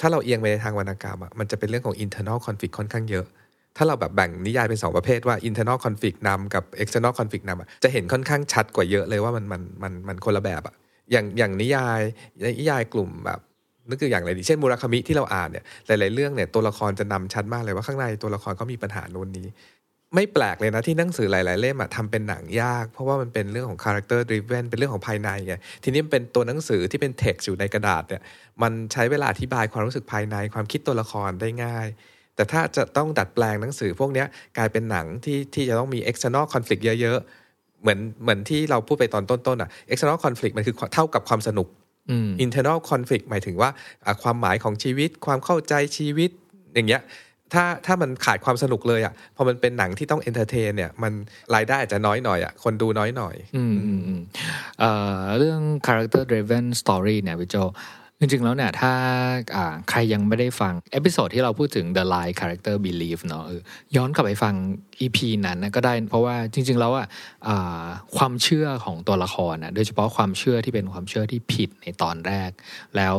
[0.00, 3.26] ถ้าเราเอียงไปในทางวรรณกรรมอะมันจะเป็นเรื่องของ internal conflict ค่อนข้างเยอะ
[3.78, 10.74] ถ้าเราแบบแบ่งนิยายเป็นสองประเภทว่า internal conflict นำกับ external conflict นำอะจะเห็นค่อนข้างชัดกว่าเยอะเลยว่ามันมันมันมันคนละแบบอะ
[11.12, 12.00] อย่างอย่างนิยาย
[12.58, 13.40] นิยายกลุ่มแบบ
[13.88, 19.46] นึกตัวอย่างอะไรดีเช่นมูราคามิที่เราอ่านเนี่ยหลาย ๆ เรื่องเนี่ยตัวละครจะนำชัดมากเลยว่าข้างในตัวละครเขามีปัญหาโน้นนี้
[20.14, 25.54] ไม่แปลกเลยนะที่หนังสือหลาย ๆ เล่มอะทำเป็นหนังยาก เพราะว่ามันเป็นเรื่องของ character driven เป็นเรื่องของภายในไง
[25.84, 28.22] ทีนี้เป็นตัวหนังสือที่เป็น text อยู่ในกระดาษเนี่ย
[28.62, 31.88] มันใช้เวลาอธิบายความรู้สึกภายในความคิดตัวละครได้ง่าย
[32.38, 34.26] แต่ถ้าจะต้องดัดแปลงหนังสือพวกเนี้ย
[34.56, 41.68] กลายเป็นหนังที่ที่จะต้องมี external conflict เยอะๆ เหมือนเหมือนที่เราพูดไปตอนต้นๆอะ external conflict มันคือเท่ากับความสนุก
[42.10, 43.70] อืม internal conflict หมายถึงว่า
[44.06, 46.30] อะความหมายของชีวิตความเข้าใจชีวิต
[46.74, 47.02] อย่างเงี้ย
[47.54, 51.12] ถ้าถ้ามันขาดความสนุกเลยอะพอมันเป็นหนังที่ต้อง entertain เนี่ยมัน
[51.54, 54.20] รายได้อาจจะน้อยหน่อยอะคนดูน้อยหน่อยอืมอืมอืม
[54.80, 57.56] เอ่อเรื่อง character driven story เนี่ยพี่โจ
[58.20, 58.92] จริงๆ แล้วเนี่ยถ้า
[59.90, 63.44] ใครยังไม่ได้ฟัง episode ที่เราพูดถึง the lie character belief เนาะ
[63.96, 64.54] ย้อนกลับไปฟัง
[65.00, 67.06] EP นั้นก็ได้ เพราะว่าจริง ๆ แล้วอะ
[68.16, 72.50] ความเชื่อของตัวละครนะโดยเฉพาะความเชื่อที่เป็นความเชื่อที่ผิดในตอนแรก
[72.96, 73.16] แล้ว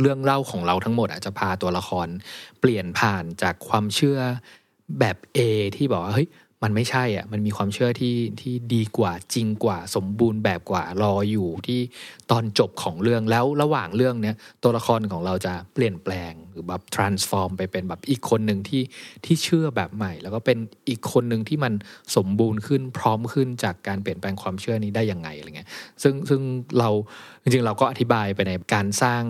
[0.00, 2.06] เรื่องเล่าของเราทั้งหมดอาจจะพาตัวละคร
[2.60, 4.18] เปลี่ยนผ่านจากความเชื่อ
[5.00, 5.38] แบบ A
[5.76, 6.28] ที่บอกว่าเฮ้ย
[6.62, 11.80] มันไม่ใช่อะ มันมีความเชื่อที่ที่ดีกว่าจริงกว่าสมบูรณ์แบบกว่ารออยู่ที่
[12.30, 18.82] ตอนจบของเรื่องแล้วระหว่างเรื่องเนี้ยตัวละครของเราจะเปลี่ยนแปลงหรือแบบ transform ไปเป็นแบบอีกคนหนึ่งที่
[19.24, 21.72] ที่เชื่อแบบใหม่ แล้วก็เป็นอีกคนหนึ่งที่มัน
[22.16, 25.68] สมบูรณ์ขึ้นพร้อมขึ้นจากการเปลี่ยนแปลงความเชื่อนี้ได้ยังไงอะไรเงี้ย
[26.02, 26.40] ซึ่งซึ่ง
[26.78, 26.88] เรา
[27.42, 29.22] จริงๆเราก็อธิบายไปในการสร้าง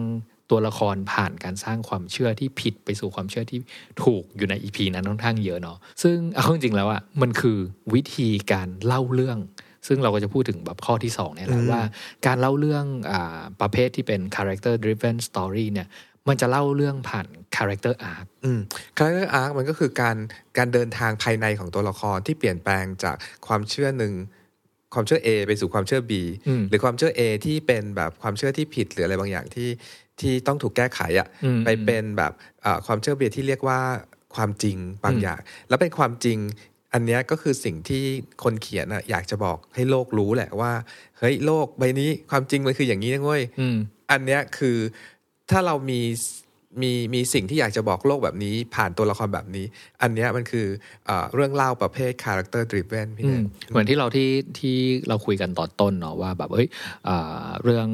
[0.50, 3.58] ตัวละครผ่านการสร้างความเชื่อที่ผิดไปสู่ความเชื่อที่
[4.04, 7.58] ถูกอยู่ในอีพีนั้นค่อนข้างเยอะเนาะซึ่งเอาเข้าจริงๆแล้วอะมันคือ
[7.94, 9.38] วิธีการเล่าเรื่อง
[9.86, 11.82] ซึ่งเราก็จะพูดถึงแบบข้อที่สองเนี่ยแหละว่า
[12.26, 15.88] การเล่าเรื่องอาประเภทที่เป็น character driven story เนี่ย
[16.28, 17.26] มันจะเล่าเรื่องผ่าน
[17.56, 18.60] character arc อืม
[18.98, 20.16] character arc มันก็คือการ
[20.58, 23.16] การเดินทางภายในของตัวละครที่เปลี่ยนแปลงจาก
[23.46, 24.14] ความเชื่อหนึ่ง
[24.94, 26.12] ความเชื่อ A ไปสู่ความเชื่อ B
[26.48, 29.68] อืมหรือความเชื่อ A ที่เป็นแบบความเชื่อที่ผิดหรืออะไรบางอย่างที่
[30.22, 33.80] ที่ต้องถูกแก้ไขอะอืมไปเป็นแบบเอ่อความเชื่อ B ที่เรียกว่า
[34.34, 36.38] ความจริงบางอย่าง แล้วเป็นความจริง
[36.92, 38.04] อันเนี้ยก็คือสิ่งที่
[38.42, 40.72] คนเขียนอะอยากจะบอกให้โลกรู้แหละว่า
[41.18, 43.76] เฮ้ยโลกใบนี้ความจริงมันคืออย่างนี้นะเว้ยอืม
[44.10, 44.76] อันเนี้ยคือ
[45.50, 46.00] ถ้าเรามี
[46.82, 49.66] มีมีสิ่งที่อยากจะบอกโลกแบบนี้ ผ่านตัวละครแบบนี้
[50.02, 50.66] อันเนี้ยมันคือ
[51.06, 54.76] เออเรื่องเล่าประเภท character driven พี่อืเนมยเหมือนที่เราที่ที่
[55.08, 56.68] เราคุยกันตอนต้นเนาะว่าแบบเอ้ย
[57.08, 57.88] อ่าเรื่อง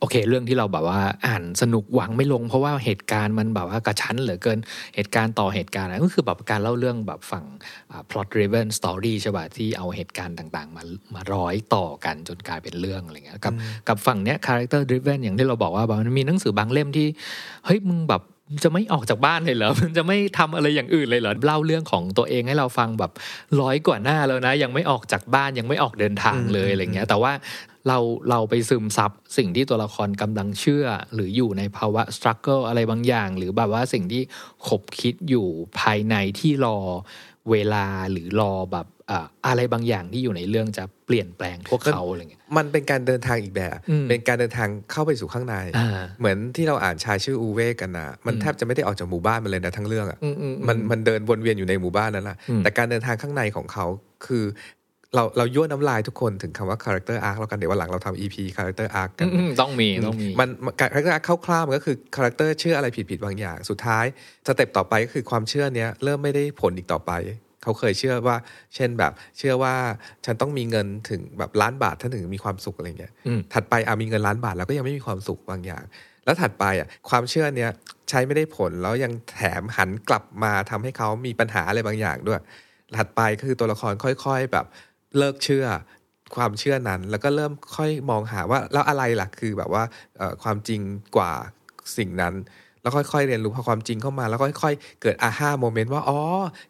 [0.00, 4.58] โอเค เรื่องที่เราแบบว่าอ่านสนุกหวังไม่ลง เพราะว่าเหตุการณ์มันแบบว่ากระชั้นเหลือเกิน
[4.94, 7.44] เหตุการณ์ต่อเหตุการณ์อะไรก็คือแบบการเล่าเรื่องแบบฝั่ง
[7.90, 10.82] อ่า plot driven story ใช่ป่ะที่เอาเหตุการณ์ต่างๆ มา
[11.14, 13.54] มาร้อยต่อกันจนกลายเป็นเรื่องอะไรเงี้ยกับ
[13.88, 17.06] กับฝั่งเนี้ย character driven อย่างที่เราบอกว่าแบบมันมีหนังสือบางเล่มที่
[17.66, 18.22] เฮ้ยมึงแบบ
[18.64, 23.12] จะไม่ออกจากบ้านเลยเหรอ มันจะไม่ทำอะไรอย่างอื่นเลยเหรอ เล่าเรื่องของตัวเองให้เราฟังแบบ
[23.60, 27.32] ร้อยกว่าหน้าแล้วนะ ยังไม่ออกจากบ้านยังไม่ออกเดินทางเลยอะไรเงี้ย แต่ว่า
[27.88, 27.98] เรา
[28.30, 34.22] เราไปซึมซับสิ่งที่ตัวละครกำลังเชื่อ หรืออยู่ในภาวะสครัลเกิลอะไรบางอย่าง หรือแบบว่าสิ่งที่
[34.68, 35.46] ขบคิดอยู่
[35.80, 36.78] ภายในที่รอ
[37.50, 53.86] เวลาหรือรอแบบอ่าอะไรบางอย่างที่อยู่ในเรื่องจะเปลี่ยนแปลงพวกเขาอะไรเงี้ย มันเป็นการเดินทางอีกแบบอืมเป็นการเดินทางเข้าไปสู่ข้างในอ่าเหมือนที่เราอ่านชายชื่ออูเว่กันนะมันแทบจะไม่ได้ออกจากหมู่บ้านมันเลยนะทั้งเรื่องอะอืมอืมอืมมันมันเดินวนเวียนอยู่ในหมู่บ้านนั่นแหละอืมแต่การเดินทางข้างในของเขา
[54.26, 54.44] คือ
[55.14, 60.48] เราเรายั่วน้ำลายทุกคนถึงคำว่า character arc แล้วกันเดี๋ยววันหลังเราทำ EP character arc กันอืมต้องมีต้องมีมัน
[60.80, 64.04] character คร่าวๆมันก็คือ character เชื่ออะไรผิดๆบางอย่าง สุดท้าย
[64.46, 67.12] step ต่อไปก็คือความเชื่อเนี้ยเริ่มไม่ได้ผลอีกต่อไป
[67.62, 68.36] เขาเคยเชื่อว่า
[68.74, 69.74] เช่นแบบ เชื่อว่า
[70.26, 75.84] ฉันต้องมีเงินถึงแบบล้านบาทฉันถึงมีความสุขอะไรเงี้ยอืมถัดไปอ่ามีเงินล้านบาทแล้วก็ยังไม่มีความสุขบางอย่าง
[76.24, 77.70] แล้วถัดไปอะความเชื่อเนี้ย
[78.10, 82.40] ใช้ไม่ได้ผลแล้วยังแถมหันกลับมาทำให้เขามีปัญหาอะไรบางอย่างด้วย
[82.98, 84.66] ถัดไปก็คือตัวละครค่อย ๆ แบบ
[85.18, 85.66] เลิกเชื่อ
[86.36, 89.84] ความเชื่อนั้น แล้วก็เริ่มค่อยมองหาว่าแล้วอะไรล่ะคือแบบว่า
[90.16, 90.80] เอ่อความจริง
[91.16, 91.32] กว่า
[91.96, 92.34] สิ่งนั้น
[92.82, 96.20] แล้วค่อยๆเรียนรู้พอความจริงเข้ามา แล้วก็ค่อยๆเกิดอาห้าโมเมนต์ว่าอ๋อ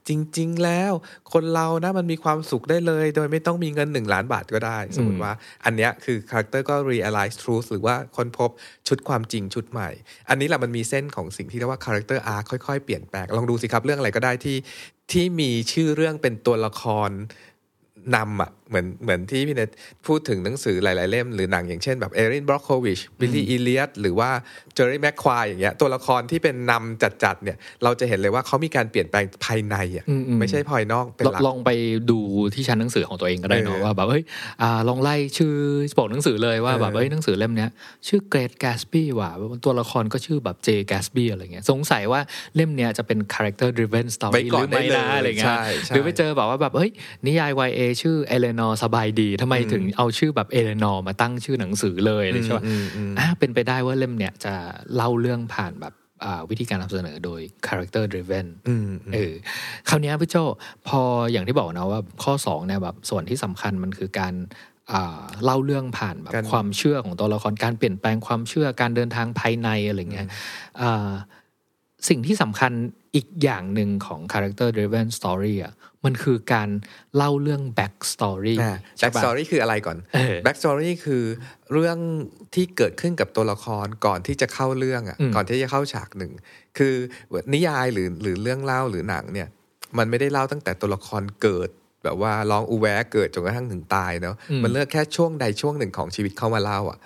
[0.09, 0.93] จริง ๆ แล้ว
[1.33, 5.33] คนเรานะมันมีความสุขได้เลย โดยไม่ต้องมีเงินหนึ่งล้านบาทก็ได้ สมมติว่า
[5.65, 8.51] อันเนี้ยคือ character ก็ realize truth หรือว่าค้นพบ
[8.89, 9.89] ชุดความจริงชุดใหม่
[10.29, 14.57] อันนี้แหละมันมีเส้นของสิ่งที่เรียกว่า character arc ค่อยๆเปลี่ยนแปลงลองดูสิครับเรื่องอะไรก็ได้ที่
[15.13, 17.11] ที่มีชื่อเรื่องเป็นตัวละคร
[18.17, 19.71] นำอะ เหมือนเหมือนที่พี่เนท
[20.07, 24.31] พูดถึงหนังสือหลาย ๆ เล่มหรือหนังอย่างเช่นแบบ Erin Brockovich Billy Elliot หรือว่า
[24.75, 31.71] Jerry Maguire อย่างเงี้ยตัวละครที่เป็นนำจัด ๆ เนี่ย เราจะเห็นเลยว่าเขามีการเปลี่ยนแปลงภายในอะอืมอืมไม่ใช่ภายนอกเป็นลองหลักลองไป
[32.11, 32.19] ดู
[32.55, 34.25] ที่ชั้นหนังสือของตัวเองก็ได้เนอะเออว่าแบบเฮ้ย
[34.63, 35.55] อ่าลองไล่ชื่อ
[35.99, 37.71] ปกหนังสือเลยว่าเออแบบเฮ้ยหนังสือเล่มเนี้ย
[38.09, 39.31] ชื่อ Great Gatsby ว่ะ
[39.65, 42.21] ตัวละครก็ชื่อแบบ Jay Gatsby อะไรเงี้ยสงสัยว่า
[42.57, 46.91] เล่มเนี้ยจะเป็น character driven ไว้ story หก่อรืนอไม่ได้นะเลยอะไรเงี้ยใช่ใช่หรือไปเจอแบบว่าแบบเฮ้ย
[47.27, 54.55] นิยาย YA ชื่อเอเลนอร์สบายดีทำไมถึงเอาชื่อแบบเอเลนอร์มาตั้งชื่อหนังสือเลยเลยใช่ปะอืมอืมอ่าเป็นไปได้ว่าเล่มเนี้ยจะ
[54.95, 55.95] เล่าเรื่องผ่านแบบ
[56.25, 59.33] อ่าวิธีการนำเสนอโดย character driven อืมอืมเออ
[59.89, 60.37] คราวเนี้ยพี่โจ
[60.89, 61.01] พอ
[61.33, 64.35] อย่างที่บอกนะว่าข้อสองเนี่ยแบบส่วนที่สำคัญมันคือการ
[64.93, 70.27] อ่าเล่าเรื่องผ่านแบบการความเชื่อของตัวละครการเปลี่ยนแปลงความเชื่อการเดินทางภายในอะไรเงี้ย
[70.81, 71.11] อ่า
[72.09, 72.73] สิ่งที่สำคัญ
[73.15, 76.69] อีกอย่างหนึ่งของ character driven story อะมันคือการ
[77.17, 81.23] เล่าเรื่อง back story แบ็ใช่กปะสตอรี่คืออะไรก่อนเออ backstory คือ
[81.73, 81.99] เรื่อง
[82.55, 86.33] ที่เกิดขึ้นกับตัวละครก่อนที่จะเข้าเรื่องอะอืมก่อนที่จะเข้าฉากหนึ่ง
[86.79, 86.95] คือ
[87.55, 89.49] นิยายหรือหรือเรื่องเล่าหรือหนังเนี่ย
[89.99, 91.69] มันไม่ได้เล่าตั้งแต่ตัวละครเกิด
[92.05, 96.99] แบบว่าร้องอูแวะเกิดจนกระทั่งถึงตายเนาะอืมมันเลือกแค่ช่วงใดช่วงหนึ่งของชีวิตเขามาเล่าอะ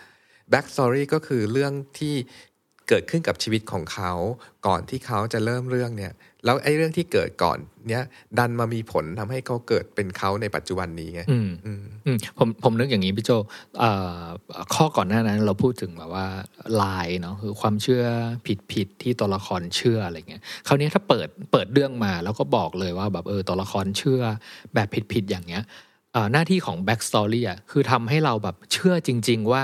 [0.51, 2.15] backstory ก็คือเรื่องที่
[2.89, 4.13] เกิดขึ้นกับชีวิตของเขา
[4.67, 6.13] ก่อนที่เขาจะเริ่มเรื่องเนี่ย
[6.45, 8.03] แล้วไอ้เรื่องที่เกิดก่อนเนี้ย
[8.39, 13.31] ดันมามีผลทำให้เขาเกิดเป็นเขาในปัจจุบันนี้ไงอืมอืมอืมผมผมนึกอย่างนี้พี่โจ
[13.79, 14.23] เอ่อ
[14.75, 16.27] ข้อก่อนหน้านั้น เราพูดถึงแบบว่า
[16.83, 18.05] ลายเนาะคือความเชื่อ
[18.47, 24.23] ผิดผิดที่ตัวละครเชื่ออะไรเงี้ยคราวนี้ถ้าเปิดเปิดเรื่องมาแล้วก็บอกเลยว่าแบบเออตัวละครเชื่อ
[24.75, 25.65] แบบผิดผิดอย่างเงี้ย
[26.13, 29.63] เอ่อหน้าที่ของ back story อะคือทำให้เราแบบเชื่อจริง ๆ ว่า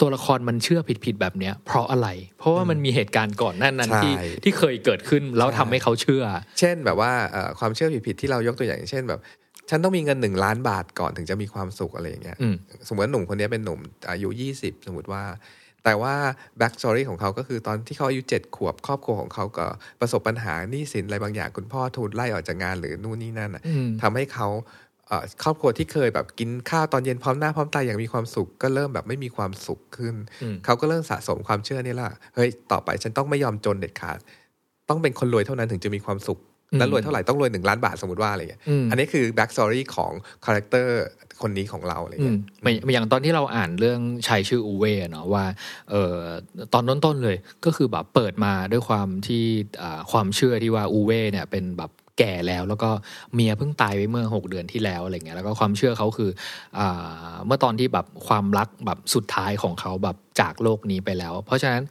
[0.00, 6.24] ตัวละครมันเชื่อผิดผิดๆแบบเนี้ยเพราะอะไร เพราะว่ามันมีเหตุการณ์ก่อนหน้านั้นใช่ที่ที่เคยเกิดขึ้นแล้วทำให้เขาเชื่อ
[6.58, 9.20] เช่นแบบว่าเอ่อความเชื่อผิดๆที่เรายกตัวอย่าง เช่นแบบ
[9.70, 12.54] ฉันต้องมีเงินหนึ่งล้านบาทก่อนถึงจะมีความสุขอะไรอย่างเงี้ยอืม
[12.88, 13.80] สมมติว่าหนุ่มคนนี้เป็นหนุ่ม
[14.10, 14.28] อายุ
[14.58, 15.22] 20สมมติว่า
[15.84, 16.14] แต่ว่า
[16.58, 19.66] backstory ของเขาก็คือตอนที่เขาอายุเจ็ดขวบครอบครัวของเขาก็
[20.00, 24.82] ประสบปัญหาหนี้สินอะไรบางอย่างคุณพ่อถูกไล่ออกจากงานหรือนู่นนี่นั่นน่ะอืมทำให้เขาเอ่อ
[25.42, 34.18] ครอบครัวที่เคยแบบกินข้าวตอนเย็นพร้อมหน้าพร้อมตาอย่างมีความสุขก็เริ่มแบบไม่มีความสุขขึ้นอืมเขาก็เริ่มสะสมความเชื่อนี่แหละเฮ้ยต่อไปฉันต้องไม่ยอมจนเด็ดขาด
[34.88, 36.40] ต้องเป็นคนรวยเท่านั้นถึงจะมีความสุข
[36.72, 40.12] อืมแล้วรวยเท่าไหร่ต้องรวยหนึ่งล้านบาทสมมติว่าอะไรเงี้ยอืมอันนี้คือ backstory ของ
[40.44, 41.00] character
[41.42, 45.44] คนนี้ของเราอะไรเงี้ยอืมไม่ไม่อย่างตอนที่เราอ่านเรื่องชายชื่ออูเว่เนาะว่า
[45.90, 46.16] เออ
[46.72, 49.44] ตอนต้นๆเลยก็คือแบบเปิดมาด้วยความที่
[49.82, 52.90] อ่าความเชื่อที่ว่าอูเว่เนี่ยเป็นแบบ แก่แล้ว แล้วก็
[53.34, 56.30] เมียเพิ่งตายไปเมื่อ 6 เดือนที่แล้วอะไรเงี้ยแล้วก็ความเชื่อเขาคื
[56.78, 56.80] อ
[57.46, 61.82] เมื่อตอนที่แบบความรักแบบสุดท้ายของเขาแบบจากโลกนี้ไปแล้ว เพราะฉะนั้น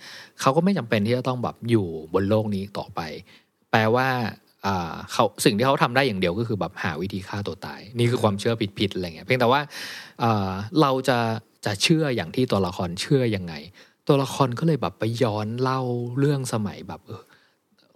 [0.42, 3.02] เขาก็ไม่จำเป็นที่จะต้องแบบอยู่บนโลกนี้ต่อไป
[3.72, 4.08] แปลว่า
[5.12, 9.62] เขาสิ่งที่เขาทำได้อย่างเดียวก็คือแบบหาวิธีฆ่าตัวตาย นี่คือความเชื่อผิดๆอะไรเงี้ยเพียงแต่ว่า
[10.24, 11.20] อ่าเราจะ
[11.66, 13.54] จะเชื่ออย่างที่ตัวละครเชื่อยังไง
[14.08, 15.82] ตัวละครก็เลยแบบไปย้อนเล่า
[16.20, 17.24] เรื่องสมัยแบบเออ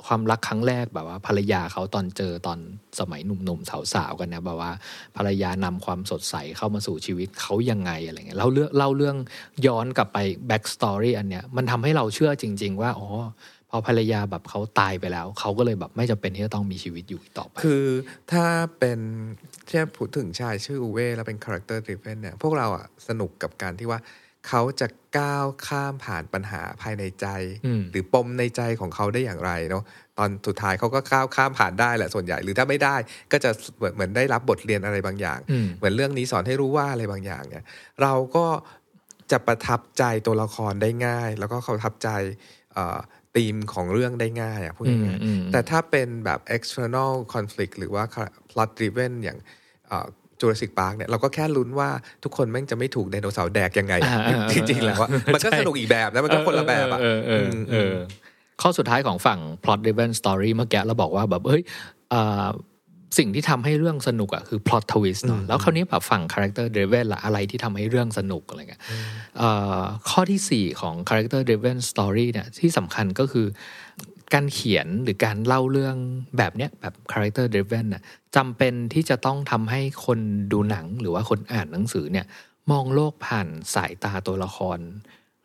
[0.07, 2.59] ความรักครั้งแรกแบบว่า ภรรยาเขาตอนเจอตอน
[2.99, 4.71] สมัยหนุ่มๆสาวๆกันนะแบบว่า
[5.17, 9.17] ภรรยานำความสดใสเข้ามาสู่ชีวิตเขายังไงอะไรเงี้ยเล่าเรื่องเล่าเรื่อง
[9.67, 13.09] ย้อนกลับไป backstory อันเนี้ยมันทำให้เราเชื่อจริง ๆ ว่าอ๋อ
[13.71, 17.85] พอภรรยาแบบเขาตายไปแล้ว เขาก็เลยแบบไม่จำเป็นที่จะต้องมีชีวิตอยู่ต่อไป คือ
[18.31, 18.45] ถ้า
[18.79, 18.99] เป็น
[19.67, 23.99] ที่พูดถึงชายชื่ออูเว่แล้วเป็น character driven เนี่ยพวกเราอะสนุกกับการที่ว่า
[24.49, 27.27] เขาจะก้าวข้ามผ่านปัญหาภายในใจ
[27.65, 29.83] อืมหรือปมในใจของเขาได้อย่างไรเนาะ
[30.17, 32.95] ตอนสุดท้ายเขาก็ก้าวข้ามผ่านได้แหละส่วนใหญ่ หรือถ้าไม่ได้
[33.31, 37.63] ก็จะเหมือนเหมือนได้รับบทเรียนอะไรบางอย่างอืมเหมือนเรื่องนี้สอนให้รู้ว่าอะไรบางอย่างเนี่ย
[38.01, 38.45] เราก็
[39.31, 42.09] จะประทับใจตัวละครได้ง่าย แล้วก็เขาประทับใจ
[43.35, 48.03] ธีมของเรื่องได้ง่ายอะพูดง่ายๆอืมอืมแต่ถ้าเป็นแบบ external conflict หรือว่า
[48.49, 49.37] plot driven อย่าง
[50.39, 51.89] Jurassic Park เนี่ยเราก็แค่ลุ้นว่า
[52.23, 57.95] ทุกคนแม่งจะไม่ถูกไดโนเสาร์แดกยังไงอ่าอ่าอ่าจริงๆแล้วอะมันก็ใช่สนุกอีกแบบนะมันก็คนละแบบอะเออเออเออเออ
[58.61, 61.61] ข้อสุดท้ายของฝั่ง plot driven story เมื่อกี้เราบอกว่าแบบเฮ้ย
[62.13, 62.47] อ่า
[63.17, 68.81] สิ่งที่ทำให้เรื่องสนุกอะคือ plot twist เนาะแล้วคราวนี้แบบฝั่ง character driven ละอะไรที่ทำให้เรื่องสนุกอะไรเงี้ย
[69.37, 73.47] เอ่อข้อที่ 4 ของ character driven story เนี่ยที่สำคัญก็คือ
[74.33, 75.95] การเขียนหรือการเล่าเรื่อง
[76.37, 78.03] แบบเนี้ยแบบ character driven น่ะ
[78.35, 80.19] จำเป็นที่จะต้องทำให้คน
[80.51, 82.25] ดูหนังหรือว่าคนอ่านหนังสือเนี่ย
[82.71, 84.79] มองโลกผ่านสายตาตัวละคร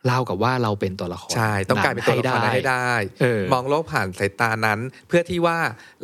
[0.05, 5.57] เล่ากับว่าเราเป็นตัวละครใช่ต้องกลายเป็นตัวละครนั้นให้ได้เออมองโลกผ่านสายตานั้น เพื่อที่ว่า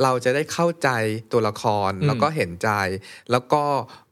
[0.03, 0.89] เราจะได้เข้าใจ
[1.31, 2.69] ตัวละครอืมแล้วก็เห็นใจ
[3.31, 3.63] แล้วก็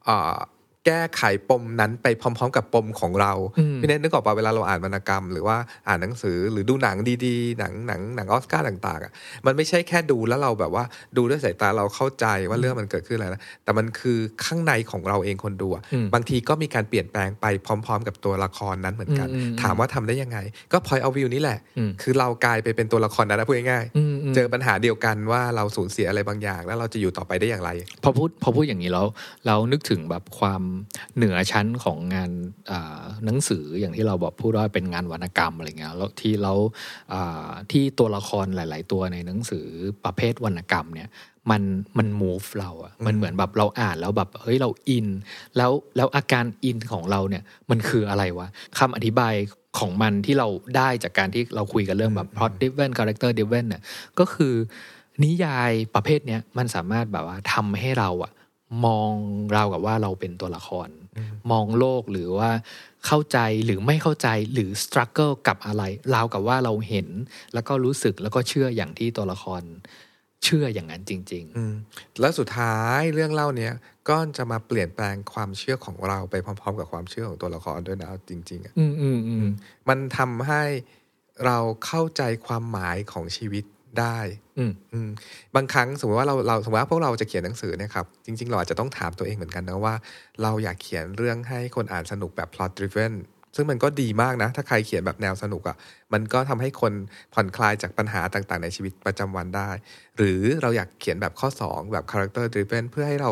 [0.05, 0.37] เอ่อ
[0.87, 9.11] แก้ไขปมนั้นไปพร้อม ๆ กับปมของเราอืมพี่เน้นนึกออกป่ะเวลาเราอ่านวรรณกรรม หรือว่าอ่านหนังสือหรือดูหนังดีๆ หนังหนังหนังออสการ์ต่างๆอะ
[9.45, 10.83] มันไม่ใช่แค่ดูแล้วเราแบบว่า
[11.17, 20.37] ดูด้วยสายตาเราเข้าใจว่าเรื่องมันเกิดขึ้นอะไรนะแต่มันคือข้างในของเราเองคนดูอะอืมบางทีก็มีการเปลี่ยนแปลงไปพร้อม ๆ กับตัวละครนั้นเหมือนกันอืมอืมถามว่าทำได้ยังไง
[20.71, 27.69] ก็ point of view นี่แหละอืมคือเรากลายไปเป็นตัวละครนั้นนะพูดง่ายๆอืมอืมเจอปัญหาเดียวกันว่าเราสูญเสียอะไรบางอย่าง แล้วเราจะอยู่ต่อไปได้อย่างไร
[28.03, 29.05] พอพูดพอพูดอย่างนี้แล้ว
[29.47, 30.61] เรานึกถึงแบบความ
[31.15, 32.31] เหนือชั้นของงาน
[32.71, 36.53] อ่าหนังสืออย่างที่เราบอกพูดว่าเป็นงานวรรณกรรมอะไรเงี้ยแล้วที่เรา
[37.13, 39.67] อ่าที่ตัวละครหลาย ๆ ตัวในหนังสือ
[40.05, 41.09] ประเภทวรรณกรรมเนี่ย
[41.51, 41.63] มัน
[41.97, 45.07] มัน move เราอะมันเหมือนแบบเราอ่านแล้วแบบเฮ้ยเราอิน
[45.57, 49.33] แล้วแล้วอาการอินของเราเนี่ยมันคืออะไรวะคำอธิบาย
[49.79, 53.81] ของมันที่เราได้จากการที่เราคุยกันเรื่องแบบ plot driven character driven เนี่ย
[54.19, 54.53] ก็คือ
[55.23, 58.31] นิยายประเภทเนี้ยมันสามารถแบบว่าทำให้เราอะ
[58.85, 59.13] มอง
[59.53, 60.89] เรากับว่าเราเป็นตัวละคร
[61.51, 62.51] มองโลกหรือว่า
[63.05, 67.07] เข้าใจหรือไม่เข้าใจหรือ struggle กับอะไรราวกับว่าเราเห็น
[67.53, 69.63] แล้วก็รู้สึกแล้วก็เชื่ออย่างที่ตัวละคร
[70.43, 71.73] เชื่ออย่างนั้นจริงอืม
[72.19, 73.73] แล้วสุดท้ายเรื่องเล่าเนี้ย
[74.09, 79.47] ก็จะมาเปลี่ยนแปลงความเชื่อของเราไปพร้อม ๆ กับความเชื่อของตัวละครด้วยนะเอาจริง ๆอะๆอืมอืมอืม
[79.89, 80.63] มันทำให้
[81.45, 83.63] เราเข้าใจความหมายของชีวิต
[83.99, 84.19] ได้
[84.57, 85.09] อืมอืม
[85.55, 89.95] บางครั้งสมมติว่าเราเราสมมติว่าพวกเราจะเขียนหนังสือเนี่ยครับจริง ๆ เราอาจจะต้องถามตัวเองเหมือนกันนะว่า
[90.41, 93.13] เราอยากเขียนเรื่องให้คนอ่านสนุกแบบ plot driven
[93.55, 95.77] ซึ่งมันก็ดีมากนะ ถ้าใครเขียนแบบแนวสนุกอะ่ะ
[96.13, 96.93] มันก็ทำให้คน
[97.33, 99.69] ผ่อนคลายจากปัญหาต่างๆ ในชีวิตประจำวันได้
[100.17, 103.31] หรือเราอยากเขียนแบบข้อ 2 แบบ character driven เพื่อให้เรา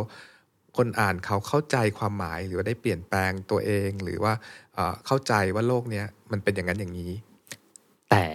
[0.77, 4.33] คนอ่านเขาเข้าใจความหมายหรือว่าได้เปลี่ยนแปลงตัวเอง หรือว่า
[4.73, 7.11] เอ่อเข้าใจว่าโลกเนี้ยมันเป็นอย่างนั้นอย่างนี้
[8.15, 8.28] แต่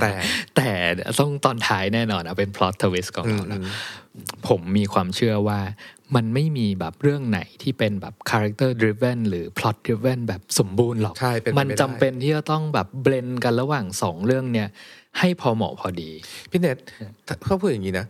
[0.00, 0.10] แต่
[0.56, 0.70] แต่
[1.18, 3.64] ต้องตอนท้ายแน่นอนอะเป็น plot twist ของอืเรามนะอืม
[4.48, 5.60] ผมมีความเชื่อว่า
[6.16, 14.68] มันไม่มีแบบเรื่องไหนที่เป็นแบบ character driven หรือ plot driven แบบสมบูรณ์หรอกใช่เป็นไปมันไม่ได้จำเป็นที่จะต้องแบบเบลนกันระหว่างสองเรื่องเนี่ย
[15.18, 16.10] ให้พอเหมาะพอดี
[16.50, 16.76] พี่เนท
[17.26, 18.06] ถ้าเขาพูดอย่างนี้นะ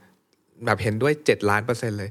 [0.65, 2.11] แบบเห็นด้วยเจ็ดล้านเปอร์เซ็นต์เลย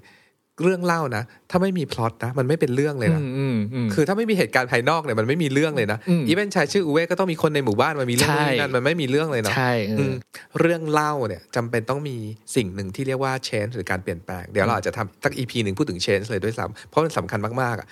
[0.64, 10.14] เรื่องเล่านะ ถ้าไม่มีพล็อตนะ มันไม่เป็นเรื่องเลยนะอืมอืมอืมคือถ้าไม่มีเหตุการณ์ภายนอกเนี่ยมันไม่มีเรื่องเลยนะอืม even ชายชื่ออูเว่ก็ต้องมีคนในหมู่บ้านมันมีเรื่องใช่นู่นนี่นั่นมันไม่มีเรื่องเลยเนาะใช่เอออืม
[10.60, 12.18] เรื่องเล่าเนี่ยจำเป็นต้องมี
[12.56, 17.88] สิ่งหนึ่งที่เรียกว่า change หรือการเปลี่ยนแปลงเดี๋ยวเราอาจจะทำสัก EP หนึ่งพูดถึง change เลยด้วยซ้ำเพราะมันสำคัญมากๆอะ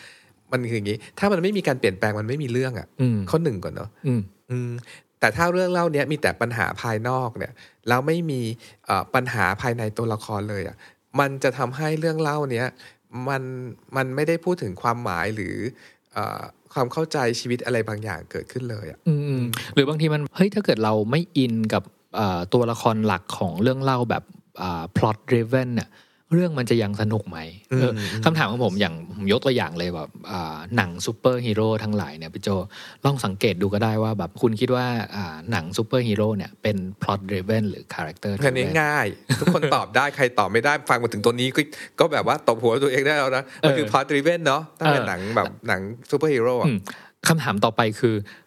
[0.51, 4.71] มันคืออย่างนี้ ถ้ามันไม่มีการเปลี่ยนแปลงมันไม่มีเรื่องอะอืมข้อหนึ่งก่อนเนาะอืมอืม
[5.19, 7.53] แต่ถ้าเรื่องเล่าเนี้ยมีแต่ปัญหาภายนอกเนี่ย
[7.87, 8.41] แล้วไม่มี
[8.85, 10.75] เอ่อปัญหาภายในตัวละครเลยอะ
[11.19, 12.67] มันจะทำให้เรื่องเล่าเนี้ย
[13.29, 13.43] มัน
[13.95, 15.55] มันไม่ได้พูดถึงความหมายหรือ
[16.73, 18.99] ความเข้าใจชีวิตอะไรบางอย่างเกิดขึ้นเลยอะ
[19.75, 21.83] หรือบางทีมันเฮ้ยถ้าเกิดเราไม่อินกับ
[22.53, 24.23] ตัวละครหลักของเรื่องเล่าแบบ
[24.97, 25.89] plot driven เนี่ย
[26.33, 27.39] เรื่องมันจะยังสนุกไหม
[27.71, 32.49] เอออมคำถามของผมอย่างผมยกตัวอย่างเลยแบบอ่าหนังซูเปอร์ฮีโร่ทั้งหลายเนี่ยพี่โจ
[33.05, 34.85] ลองสังเกตดูก็ได้ว่าแบบคุณคิดว่า
[35.15, 39.07] อ่าหนังซูเปอร์ฮีโร่เนี่ยเป็น plot driven หรือ character แค่นี้ driven ง่าย
[39.39, 41.61] ทุกคนตอบได้ใครตอบไม่ได้ฟังมาถึงตัวนี้ก็
[41.99, 46.77] ก็แบบว่าตบหัวตัวเองได้แล้วนะมันคือเออ plot driven เนาะถ้าเป็นเออหนังแบบหนังซูเปอร์ฮีโร่อะอืม
[47.27, 48.44] คำถามต่อไปคืออา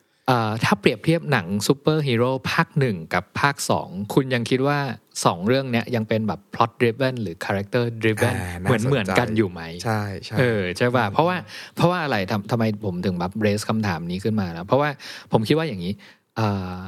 [0.64, 4.78] ถ้าเปรียบเทียบหนังซูเปอร์ฮีโร่ภาคหนึ่งกับภาคสองคุณยังคิดว่า
[5.24, 11.36] สองเรื่องเนี้ยยังเป็นแบบ plot driven หรือ character driven อ่าเหมือนน่าสนใจเหมือนกันอยู่ไหม ใช่ใช่เออใช่ป่ะเพราะว่า
[11.76, 14.90] เพราะว่าอะไรทำทำไมผมถึงแบบ raise คำถามนี้ขึ้นมานะเพราะว่า
[15.32, 15.92] ผมคิดว่าอย่างนี้
[16.38, 16.80] อ่า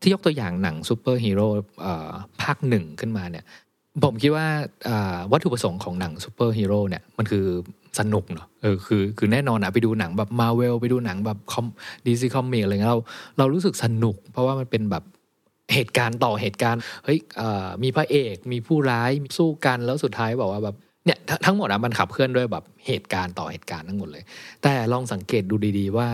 [0.00, 1.46] ที่ยกตัวอย่างหนังซูเปอร์ฮีโร่
[2.42, 3.44] ภาคหนึ่งขึ้นมาเนี่ย
[4.04, 4.46] ผมคิดว่า
[4.88, 7.46] อ่าวัตถุประสงค์ของหนังซูเปอร์ฮีโร่เนี่ยมันคือ
[7.98, 11.66] สนุกเนาะเออคือคือแน่นอนอะไปดูหนังแบบมาเวลไปดูหนังแบบคอม
[12.06, 13.00] DC Comics อะไรเงี้ยเรา
[13.38, 15.04] เรารู้สึกสนุก เพราะว่ามันเป็นแบบ
[15.74, 24.24] เหตุการณ์ต่อเหตุการณ์เฮ้ยเอ่อมีพระเอกมีผู้ร้ายสู้กันแล้วสุดท้ายบอกว่าแบบเนี่ยทั้งหมดอะมันขับเคลื่อนด้วยแบบเหตุการณ์ต่อเหตุการณ์ทั้งหมดเลย
[24.62, 26.08] แต่ลองสังเกตดูดีๆว่า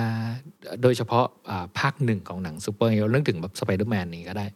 [0.83, 4.47] โดยเฉพาะอ่าภาคหนึ่งของหนังซูเปอร์ฮีโร่เรื่องถึงแบบสไปเดอร์แมนนี้ก็ได้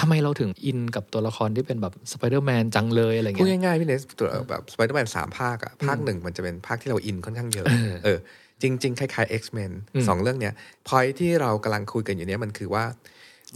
[0.00, 8.18] ทำไมเราถึงอินกับตัวละครที่เป็นแบบสไปเดอร์แมนจังเลยอะไรพูดเงี้ยง่ายๆพี่เนทสมมติแบบสไปเดอร์แมนสามภาคอะภาคหนึ่งมันจะเป็นภาคที่เราอินค่อนข้างเยอะเออเออ
[8.62, 10.54] จริง ๆ คล้ายๆ X-Men อืมสองเรื่องเนี้ย
[10.88, 12.84] พอยที่เรากำลังคุยกันอยู่เนี้ยมันคือว่า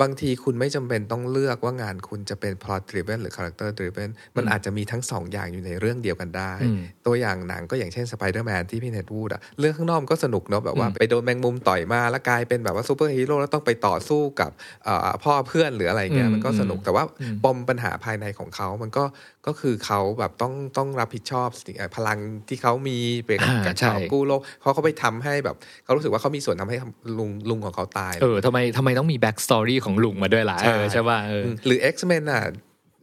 [0.02, 14.50] บางทีคุณไม่จำเป็นต้องเลือกว่างานคุณจะเป็น plot driven หรือ character driven มันอาจจะมีทั้งสองอย่างอยู่ในเรื่องเดียวกันได้อืมตัวอย่างหนังก็อย่างเช่น Spider-Man ที่พี่เนทพูดอะเรื่องข้างนอกมันก็สนุกเนาะแบบว่าอืมไปโดนแมงมุมต่อยมาแล้วกลายเป็นแบบว่าซูเปอร์ฮีโร่แล้วต้องไปต่อสู้กับ
[14.84, 19.04] เอ่อพ่อเพื่อนหรืออะไรเงี้ยอืมมันก็สนุกแต่ว่าอืมปมปัญหาภายในของเขามันก็
[19.46, 26.76] ก็คือเขาแบบต้องต้องรับผิดชอบสิ่งเอ่อพลังที่เขามีไปกับอ่าการใช่ต่อกู้โลกเขาเขาไปทำให้แบบเขารู้สึกว่าเขามีส่วนทำให้
[27.18, 32.42] ลุงลุงของเขาตาย เออทำไมทำไมต้องมี backstory ของลุงมาด้วยล่ะใช่เออใช่ป่ะเอออมหรือ X-Men อะ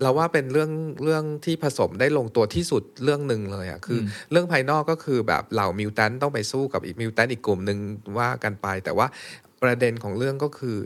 [0.02, 0.72] เราว่าเป็นเรื่อง
[1.04, 7.80] เรื่องที่ผสมได้ลงตัวที่สุดเรื่องหนึ่งเลยอะคืออมเรื่องภายนอกก็คือแบบเหล่า mutant ต้องไปสู้กับอีก mutant อีกกลุ่มหนึ่ง
[8.18, 9.08] ว่ากันไป แต่ว่า
[9.64, 10.78] ประเด็นของเรื่องก็คือ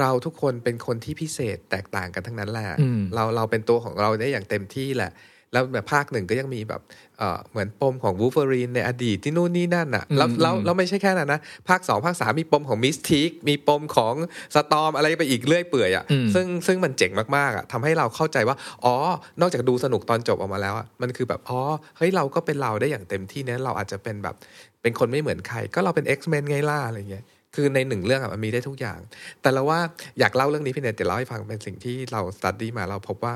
[0.00, 5.12] เราทุกคนเป็นคนที่พิเศษแตกต่างกันทั้งนั้นแหละอืมเราเราเป็นตัวของเราได้อย่างเต็มที่แหละ
[5.52, 6.80] แล้วแบบภาคหนึ่งก็ยังมีแบบ
[7.18, 14.14] เอ่อเหมือนปมของวูฟเฟอรีนในอดีตที่นู่นนี่นั่นอะแล้วอืมแล้วอืมแล้วไม่ใช่แค่นั้นนะ ภาคสองภาคสามมีปมของ Mystique มีปมของ
[14.54, 18.94] Storm อะไรไปอีกเรื่อยเปื่อยอะอืมซึ่งซึ่งมันเจ๋งมากๆอะทำให้เราเข้าใจว่า อ๋อ
[19.40, 21.60] นอกจากดูสนุกตอนจบออกมาแล้วอะมันคือแบบอ๋อ
[21.96, 24.34] เฮ้ยเราก็เป็นเราได้อย่างเต็มที่เนี่ยเราอาจจะเป็นแบบ
[24.82, 29.00] เป็นคนไม่เหมือนใคร ก็เราเป็น X-Men ไงล่ะอะไรเงี้ย คือในหนึ่งเรื่องมันมีได้ทุกอย่าง
[29.42, 29.80] แต่เราว่า
[30.18, 33.34] อยากเล่าเรื่องนี้พี่เนทเดี๋ยวเล่าให้ฟังเป็นสิ่งที่เรา study มาเราพบว่า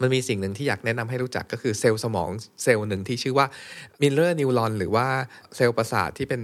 [0.00, 2.30] มันมีสิ่งหนึ่งที่อยากแนะนำให้รู้จักก็คือเซลล์สมอง
[2.62, 3.46] เซลล์หนึ่งที่ชื่อว่า
[4.02, 5.06] mirror neuron หรือว่า
[5.56, 6.40] เซลล์ประสาทที่เป็น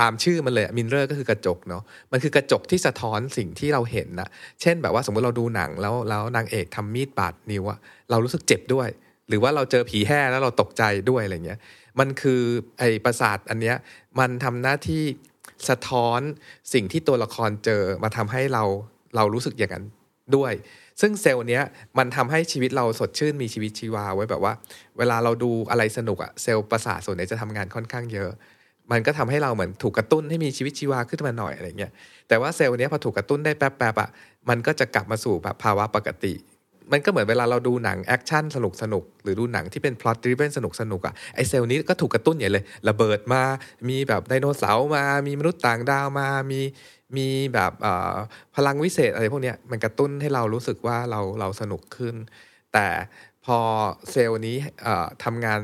[0.00, 4.28] ตามชื่อมันเลย mirror ก็คือกระจกเนาะมันคือกระจกที่สะท้อนสิ่งที่เราเห็นนะ
[4.60, 7.78] เช่นแบบว่าสมมติเราดูหนังแล้วแล้วนางเอกทำมีดบาดนิ้วอะ
[8.10, 8.88] เรารู้สึกเจ็บด้วย
[9.28, 11.58] หรือว่าเราเจอผีแฮ่แล้วเราตกใจด้วยอะไรเงี้ย
[11.98, 12.40] มันคือ
[12.78, 13.76] ไอประสาทอันเนี้ย
[14.18, 15.02] มันทำหน้าที่
[15.68, 16.20] สะท้อน
[16.72, 18.64] สิ่งที่ตัวละครเจอมาทำให้เรา
[19.16, 19.84] เรารู้สึกอย่างนั้น
[20.36, 20.52] ด้วย
[21.00, 21.62] ซึ่งเซลล์เนี้ย
[21.98, 24.52] มันทำให้ชีวิตเราสดชื่นมีชีวิตชีวาไว้แบบว่า
[24.98, 28.30] เวลาเราดูอะไรสนุกอะเซลล์ประสาทส่วนเนี้ยจะทำงานค่อนข้างเยอะ
[28.92, 31.92] มันก็ทำให้เราเหมือนถูกกระตุ้นให้มีชีวิตชีวาขึ้นมาหน่อยอะไรเงี้ย
[32.28, 34.10] แต่ว่าเซลล์เนี้ยพอถูกกระตุ้นได้แป๊บๆอะ
[34.48, 36.32] มันก็จะกลับมาสู่แบบภาวะปกติ
[36.92, 43.42] มันก็เหมือนเวลาเราดูหนังแอคชั่นสนุกสนุกหรือดูหนังที่เป็น plot driven สนุกสนุกอะไอเซลล์นี้ก็ถูกกระตุ้นใหญ่เลยระเบิดมา
[43.88, 46.60] มีแบบไดโนเสาร์มา มีมนุษย์ต่างดาวมามี
[47.16, 48.14] มีแบบเอ่อ
[48.56, 52.14] พลังวิเศษอะไรพวกเนี้ยมันกระตุ้นให้เรารู้สึกว่าเราเราสนุกขึ้น
[52.74, 52.86] แต่
[53.44, 53.58] พอ
[54.10, 55.60] เซลล์นี้เอ่อทำงาน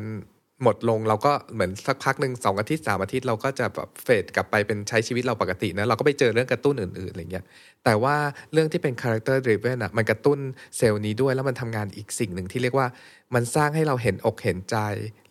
[0.63, 7.45] หมดลงเราก็เหมือนสักพักหนึ่งสองอาทิตย์สามอาทิตย์เราก็จะแบบเฟดกลับไปเป็นใช้ชีวิตเราปกตินะเราก็ไปเจอเรื่องกระตุ้นอื่นๆอะไรเงี้ย
[7.85, 8.17] แต่ว่า
[8.53, 10.39] เรื่องที่เป็น character driven อะมันกระตุ้น
[10.77, 12.87] เซลล์นี้ด้วยแล้วมันทำงานอีกสิ่งหนึ่งที่เรียกว่า
[13.35, 14.77] มันสร้างให้เราเห็นอกเห็นใจ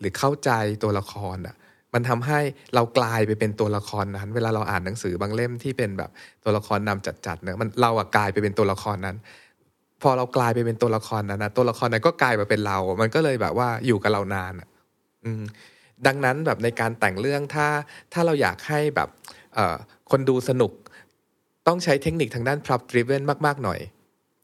[0.00, 0.50] หรือเข้าใจ
[0.82, 1.56] ตัวละครอะ
[1.94, 2.40] มันทำให้
[2.74, 6.10] เรากลายไปเป็นตัวละครนั้น เวลาเราอ่านหนังสือบางเล่มที่เป็นแบบ
[6.44, 9.16] ตัวละครนำจัดๆเนี่ยมันเราอะกลายไปเป็นตัวละครนั้น
[10.02, 14.68] พอเรากลายไปเป็นตัวละครนั้นนะตัวละครนั้นก็กลายมาเป็นเรา มันก็เลยแบบว่าอยู่กับเรานานอะ
[16.06, 17.66] ดังนั้นแบบในการแต่งเรื่องถ้า
[18.12, 19.08] ถ้าเราอยากให้แบบ
[20.10, 20.72] คนดูสนุก
[21.66, 23.80] ต้องใช้เทคนิคทางด้าน plot driven มาก ๆ หน่อย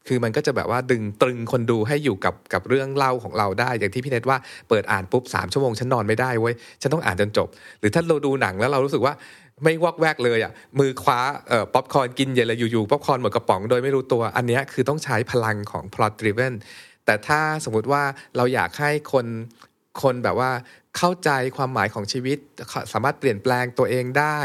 [0.07, 4.37] คือมันก็จะแบบว่าดึงตรึงคนดูให้อยู่กับกับเรื่องเล่าของเราได้ อย่างที่พี่เนทว่า
[4.69, 7.47] เปิดอ่านปุ๊บสามชั่วโมงฉันนอนไม่ได้เว้ย ฉันต้องอ่านจนจบ
[7.79, 9.13] หรือถ้าเราดูหนังแล้วเรารู้สึกว่า
[9.63, 11.19] ไม่วอกแวกเลยอะ มือคว้า
[11.49, 16.53] เอ่อป๊อปคอร์นกินเพลินเลยอยู่ๆป๊อปคอร์นหมดกระป๋องโดยไม่รู้ตัว อันนี้คือต้องใช้พลังของ plot driven
[17.05, 18.03] แต่ถ้าสมมุติว่า
[18.37, 19.25] เราอยากให้คน
[20.01, 20.51] คนแบบว่า
[20.97, 22.37] เข้าใจความหมายของชีวิต
[22.93, 24.39] สามารถเปลี่ยนแปลงตัวเองได้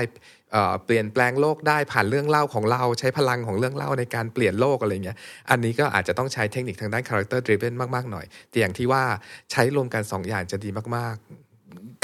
[0.85, 5.19] เปลี่ยนแปลงโลกได้ผ่านเรื่องเล่าของเราใช้พลังของเรื่องเล่าในการเปลี่ยนโลกอะไรเงี้ย
[5.51, 9.03] อันนี้ก็อาจจะต้องใช้เทคนิคทางด้าน character driven มาก ๆ หน่อย แต่อย่างที่ว่า
[9.51, 11.17] ใช้รวมกันสองอย่างจะดีมาก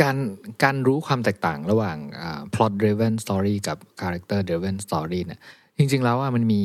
[0.02, 0.16] การ
[0.64, 5.40] การรู้ความแตกต่างระหว่างอ่า plot driven story กับ character driven story เนี่ย
[5.78, 6.62] จริง ๆ แล้วว่ามันมี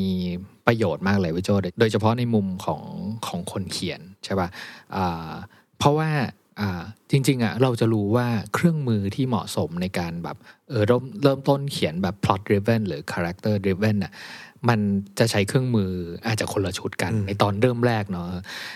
[0.68, 2.84] ประโยชน์มากเลยวิโจโดยเฉพาะในมุมของ
[3.28, 4.50] ของคนเขียนใช่ป่ะ
[4.96, 5.32] อ่า
[5.80, 6.10] เพราะว่า
[7.12, 10.38] จริงๆอะเราจะรู้ว่าเครื่องมือที่เหมาะสมในการแบบ
[10.70, 14.14] เออเริ่มเริ่มต้นเขียนแบบ plot driven หรือ character driven น่ะ
[14.70, 14.80] มัน
[15.20, 15.92] จะใช้เครื่องมือ
[16.26, 18.28] อาจจะคนละชุดกันในตอนเริ่มแรกเนาะ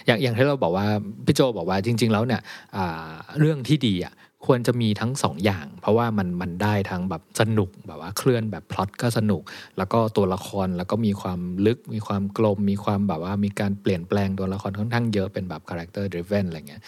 [0.06, 0.88] อย่างอย่างที่เราบอกว่า
[1.26, 2.42] พี่โจบอกว่าจริง ๆ แล้วเนี่ย
[2.78, 4.14] อ่าเรื่องที่ดีอะ
[4.46, 9.42] ควรจะมีทั้งสองอย่าง เพราะว่ามันมันได้ทั้งแบบสนุกแบบว่าเคลื่อนแบบพล็อตก็สนุก
[9.78, 16.82] แล้วก็ตัวละครแล้วก็มีความลึกมีความกลม มีความแบบว่ามีการเปลี่ยนแปลงตัวละครค่อนข้างเยอะเป็นแบบ character driven อะไรเงี้ย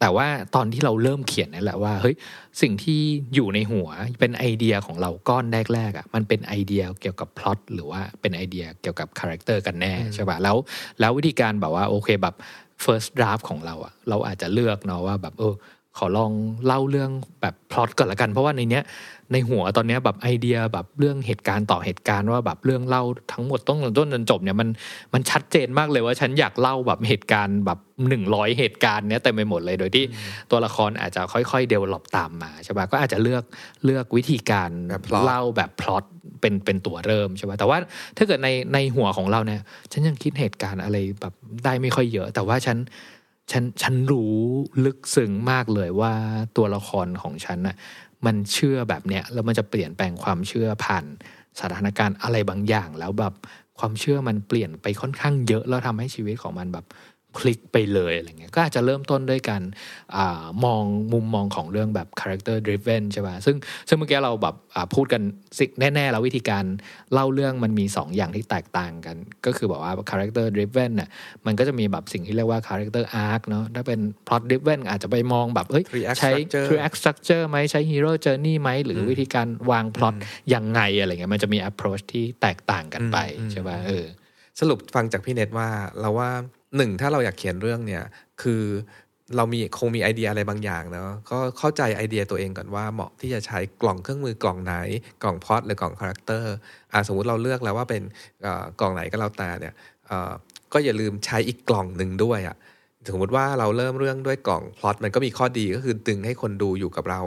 [0.00, 2.16] แต่ว่าตอนที่เราเริ่มเขียนนี่แหละว่าเฮ้ย
[2.62, 3.00] สิ่งที่
[3.34, 3.88] อยู่ในหัว
[4.20, 10.56] เป็นไอเดียของเราก้อนแรกๆอะมันเป็นไอเดียเกี่ยวกับพล็อตหรือว่าเป็นไอเดียเกี่ยวกับ character กันแน่ใช่ป่ะแล้ว
[11.00, 12.34] แล้ววิธีการแบบว่าโอเคแบบ
[12.84, 15.54] first draft ของเราอะเราอาจจะเลือกเนาะว่าแบบเออ
[15.98, 16.32] ขอลอง
[16.66, 18.84] เล่าเรื่องแบบพล็อตก่อนละกัน เพราะว่าในเนี้ย
[19.32, 24.68] ในหัวตอนเนี้ยแบบไอเดียแบบเรื่องเหตุการณ์ต่อเหตุการณ์ว่าแบบเรื่องเล่าทั้งหมดต้องต้นจนจบเนี่ยมัน
[25.14, 30.04] มันชัดเจนมากเลยว่าฉันอยากเล่าแบบเหตุการณ์แบบหนึ่งร้อยเหตุการณ์เนี้ยเต็มไปหมดเลยโดยที่
[30.50, 33.44] ตัวละครอาจจะค่อยๆเดเวล็อปตามมาใช่ปะก็อาจจะเลือก
[33.84, 36.04] เลือกวิธีการแบบ plot เล่าแบบพล็อต
[36.40, 37.78] เป็นเป็นตัวเริ่มใช่ปะแต่ว่า
[38.16, 39.60] ถ้าเกิดในในหัวของเราเนี่ย
[39.92, 41.34] ฉันยังคิดเหตุการณ์อะไรแบบ
[41.64, 42.76] ได้ไม่ค่อยเยอะ แต่ว่าฉัน
[43.52, 44.34] ฉันฉันรู้
[44.84, 46.12] ลึกซึ้งมากเลยว่า
[46.56, 47.76] ตัวละครของฉันน่ะ
[48.26, 51.04] มันเชื่อแบบเนี้ยแล้วมันจะเปลี่ยนแปลงความเชื่อผ่าน
[51.60, 53.34] สถานการณ์อะไรบางอย่าง แล้วแบบ
[53.78, 56.84] ความเชื่อมันเปลี่ยนไปค่อนข้างเยอะแล้วทำให้ชีวิตของมันแบบ
[57.36, 59.62] พลิกไปเลยอะไรเงี้ยก็อาจจะเริ่มต้นด้วยการ
[60.16, 63.56] อามองมุมมองของเรื่องแบบ character driven ใช่ป่ะซึ่ง
[63.88, 65.22] ซึ่งเมื่อกี้เราแบบอ่าพูดกัน
[65.58, 66.64] สิแน่ ๆ แล้ววิธีการ
[67.12, 71.08] เล่าเรื่องมันมีสองอย่างที่แตกต่างกัน ก็คือบอกว่า character driven น่ะ
[71.46, 78.12] มันก็จะมีแบบสิ่งที่เรียกว่า character arc เนาะถ้าเป็น plot driven อาจจะไปมองแบบเอ้ย Three act ใช้ structure three act structure ไหมใช้ hero
[78.24, 80.14] journey ไหมหรือวิธีการวาง plot
[80.54, 83.18] ยังไงอะไรเงี้ยมันจะมี approach ที่แตกต่างกันไป
[83.52, 85.68] ใช่ป่ะเออๆสรุปฟังจากพี่เนทว่า
[86.00, 86.30] เราว่า
[86.76, 88.04] หนึ่งถ้าเราอยากเขียนเรื่องเนี่ย
[88.42, 88.62] คือ
[89.36, 94.74] เรามีคงมีไอเดียอะไรบางอย่างเนาะก็เข้าใจไอเดียตัวเองก่อนว่าเหมาะที่จะใช้กล่องเครื่องมือกล่องไหน
[95.22, 96.54] กล่องพล็อตหรือกล่อง character
[96.92, 98.02] อ่าสมมุติเราเลือกแล้วว่าเป็น
[98.80, 99.74] กล่องไหนก็แล้วแต่เนี่ย
[100.10, 100.32] อ่อ
[100.72, 102.56] ก็อย่าลืมใช้อีกกล่องหนึ่งด้วยอะ่ะ
[103.12, 107.20] สมมติว่าเราเริ่มเรื่องด้วยกล่องพล็อตมันก็มีข้อดีก็คือดึงให้คนดูอยู่กับเรา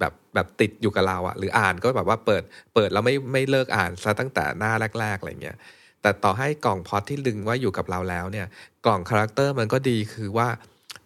[0.00, 2.42] แบบแบบติดอยู่กับเราอะหรืออ่านก็แบบว่าเปิด
[2.74, 5.56] เปิดแล้วไม่ไม่เลิกอ่านซะตั้งแต่หน้าแรกๆอะไรเงี้ย
[6.02, 8.46] แต่ต่อให้กล่องพล็อตที่ดึงว่าอยู่กับเราแล้วเนี่ย
[8.86, 10.48] กล่อง character มันก็ดีคือว่า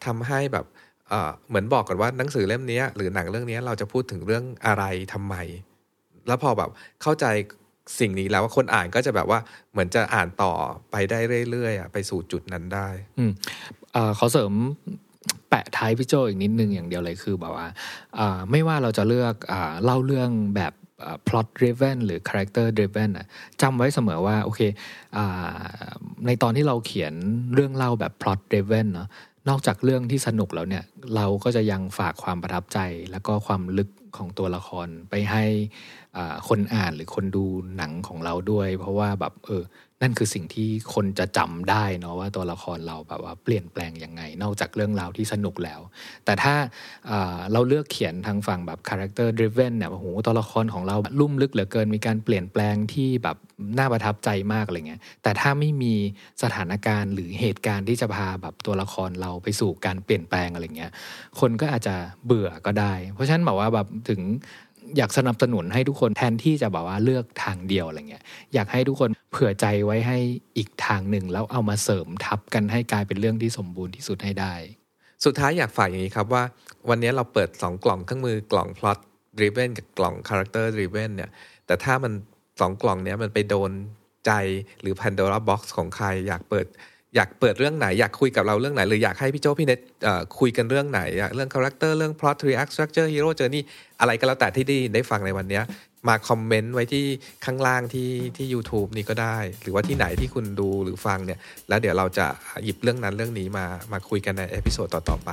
[0.06, 0.66] ทำให้แบบ
[1.48, 5.34] เหมือนบอกก่อนว่าหนังสือเล่มนี้หรือหนังเรื่องนี้เราจะพูดถึงเรื่องอะไรทำไม
[6.26, 6.70] แล้วพอแบบ
[7.02, 7.26] เข้าใจ
[8.00, 9.40] สิ่งนี้แล้วว่าคนอ่านก็จะแบบว่า
[9.72, 10.52] เหมือนจะอ่านต่อ
[10.90, 11.18] ไปได้
[11.50, 13.32] เรื่อยๆไปสู่จุดนั้นได้ อืม
[13.94, 14.52] อขอเสริม
[15.48, 17.66] แปะท้ายพี่โจอีกนิดนึงอย่างเดียวเลยคือแบบว่า
[18.50, 20.72] ไม่ว่าเราจะเลือกอเล่าเรื่องแบบ
[21.26, 23.26] plot driven หรือ character driven อะ
[23.62, 24.60] จำไว้เสมอว่าโอเค
[25.16, 25.18] อ
[26.26, 27.14] ในตอนที่เราเขียน
[27.54, 29.08] เรื่องเล่าแบบ plot driven เนาะ
[29.48, 30.84] นอกจากเรื่องที่สนุกแล้วเนี่ย
[31.14, 32.78] เราก็จะยังฝากความประทับใจ
[33.10, 35.44] แล้วก็ความลึกของตัวละครไปให้
[36.48, 37.44] คนอ่านหรือคนดู
[37.76, 39.62] หนังของเราด้วย เพราะว่าแบบเออ
[40.02, 45.80] นั่นคือสิ่งที่คนจะจำได้เนาะว่าตัวละครเราแบบว่าเปลี่ยนแปลงยังไง นอกจากเรื่องราวที่สนุกแล้ว
[46.24, 46.54] แต่ถ้า
[47.10, 53.36] อ่าเราเลือกเขียนทางฝั่งแบบ character driven เนี่ยโอ้โหตัวละครของเราลุ่มลึกเหลือเกินมีการเปลี่ยนแปลงที่แบบ
[53.78, 55.94] น่าประทับใจมากอะไรเงี้ยแต่ถ้าไม่มี
[56.42, 60.92] สถานการณ์หรือเหตุการณ์ที่จะพาแบบตัวละครเราไปสู่การเปลี่ยนแปลงอะไรเงี้ย
[61.40, 61.94] คนก็อาจจะ
[62.26, 64.20] เบื่อก็ได้ เพราะฉะนั้นบอกว่าแบบถึง
[64.96, 68.22] อยากสนับสนุนให้ทุกคนแทนที่จะแบบว่าเลือกทางเดียวอะไรเงี้ย
[68.54, 70.18] อยากให้ทุกคนเผื่อใจไว้ให้
[70.56, 74.54] อีกทางหนึ่งแล้วเอามาเสริมทับกันให้กลายเป็นเรื่องที่สมบูรณ์ที่สุดให้ได้
[75.24, 76.42] สุดท้ายอยากฝากอย่างนี้ครับว่า
[76.88, 78.98] วันนี้เราเปิด 2 กล่องเครื่องมือกล่อง plot
[79.38, 81.30] driven กับกล่อง character driven เนี่ย
[81.66, 82.12] แต่ถ้ามัน
[82.60, 83.70] สองกล่องเนี้ยมันไปโดน
[84.26, 84.32] ใจ
[84.80, 86.66] หรือ Pandora box ของใครอยากเปิด
[87.16, 89.80] อยากเปิดเรื่องไหนอยากคุยกับเราเรื่องไหนหรืออยากให้พี่โจพี่เน็ต
[90.38, 91.00] คุยกันเรื่องไหน
[91.34, 93.62] เรื่อง character เรื่อง plot react structure hero journey
[94.00, 95.60] อะไรก็แล้วแต่ที่ได้ได้ฟังในวันนี้
[96.08, 97.04] มาคอมเมนต์ไว้ที่
[97.44, 101.38] ข้างล่างที่ที่ YouTube นี่ก็ได้ หรือว่าที่ไหนที่คุณดูหรือฟังเนี่ย
[101.68, 102.26] แล้วเดี๋ยวเราจะ
[102.64, 105.30] หยิบเรื่องนั้นเรื่องนี้มามาคุยกันใน episode ต่อ ๆ ไป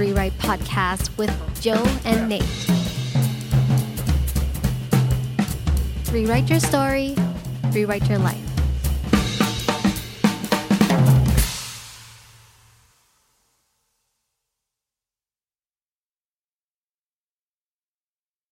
[0.00, 1.34] Rewrite Podcast with
[1.64, 2.79] Joe and Nate.
[6.12, 7.14] Rewrite your story,
[7.72, 8.49] rewrite your life.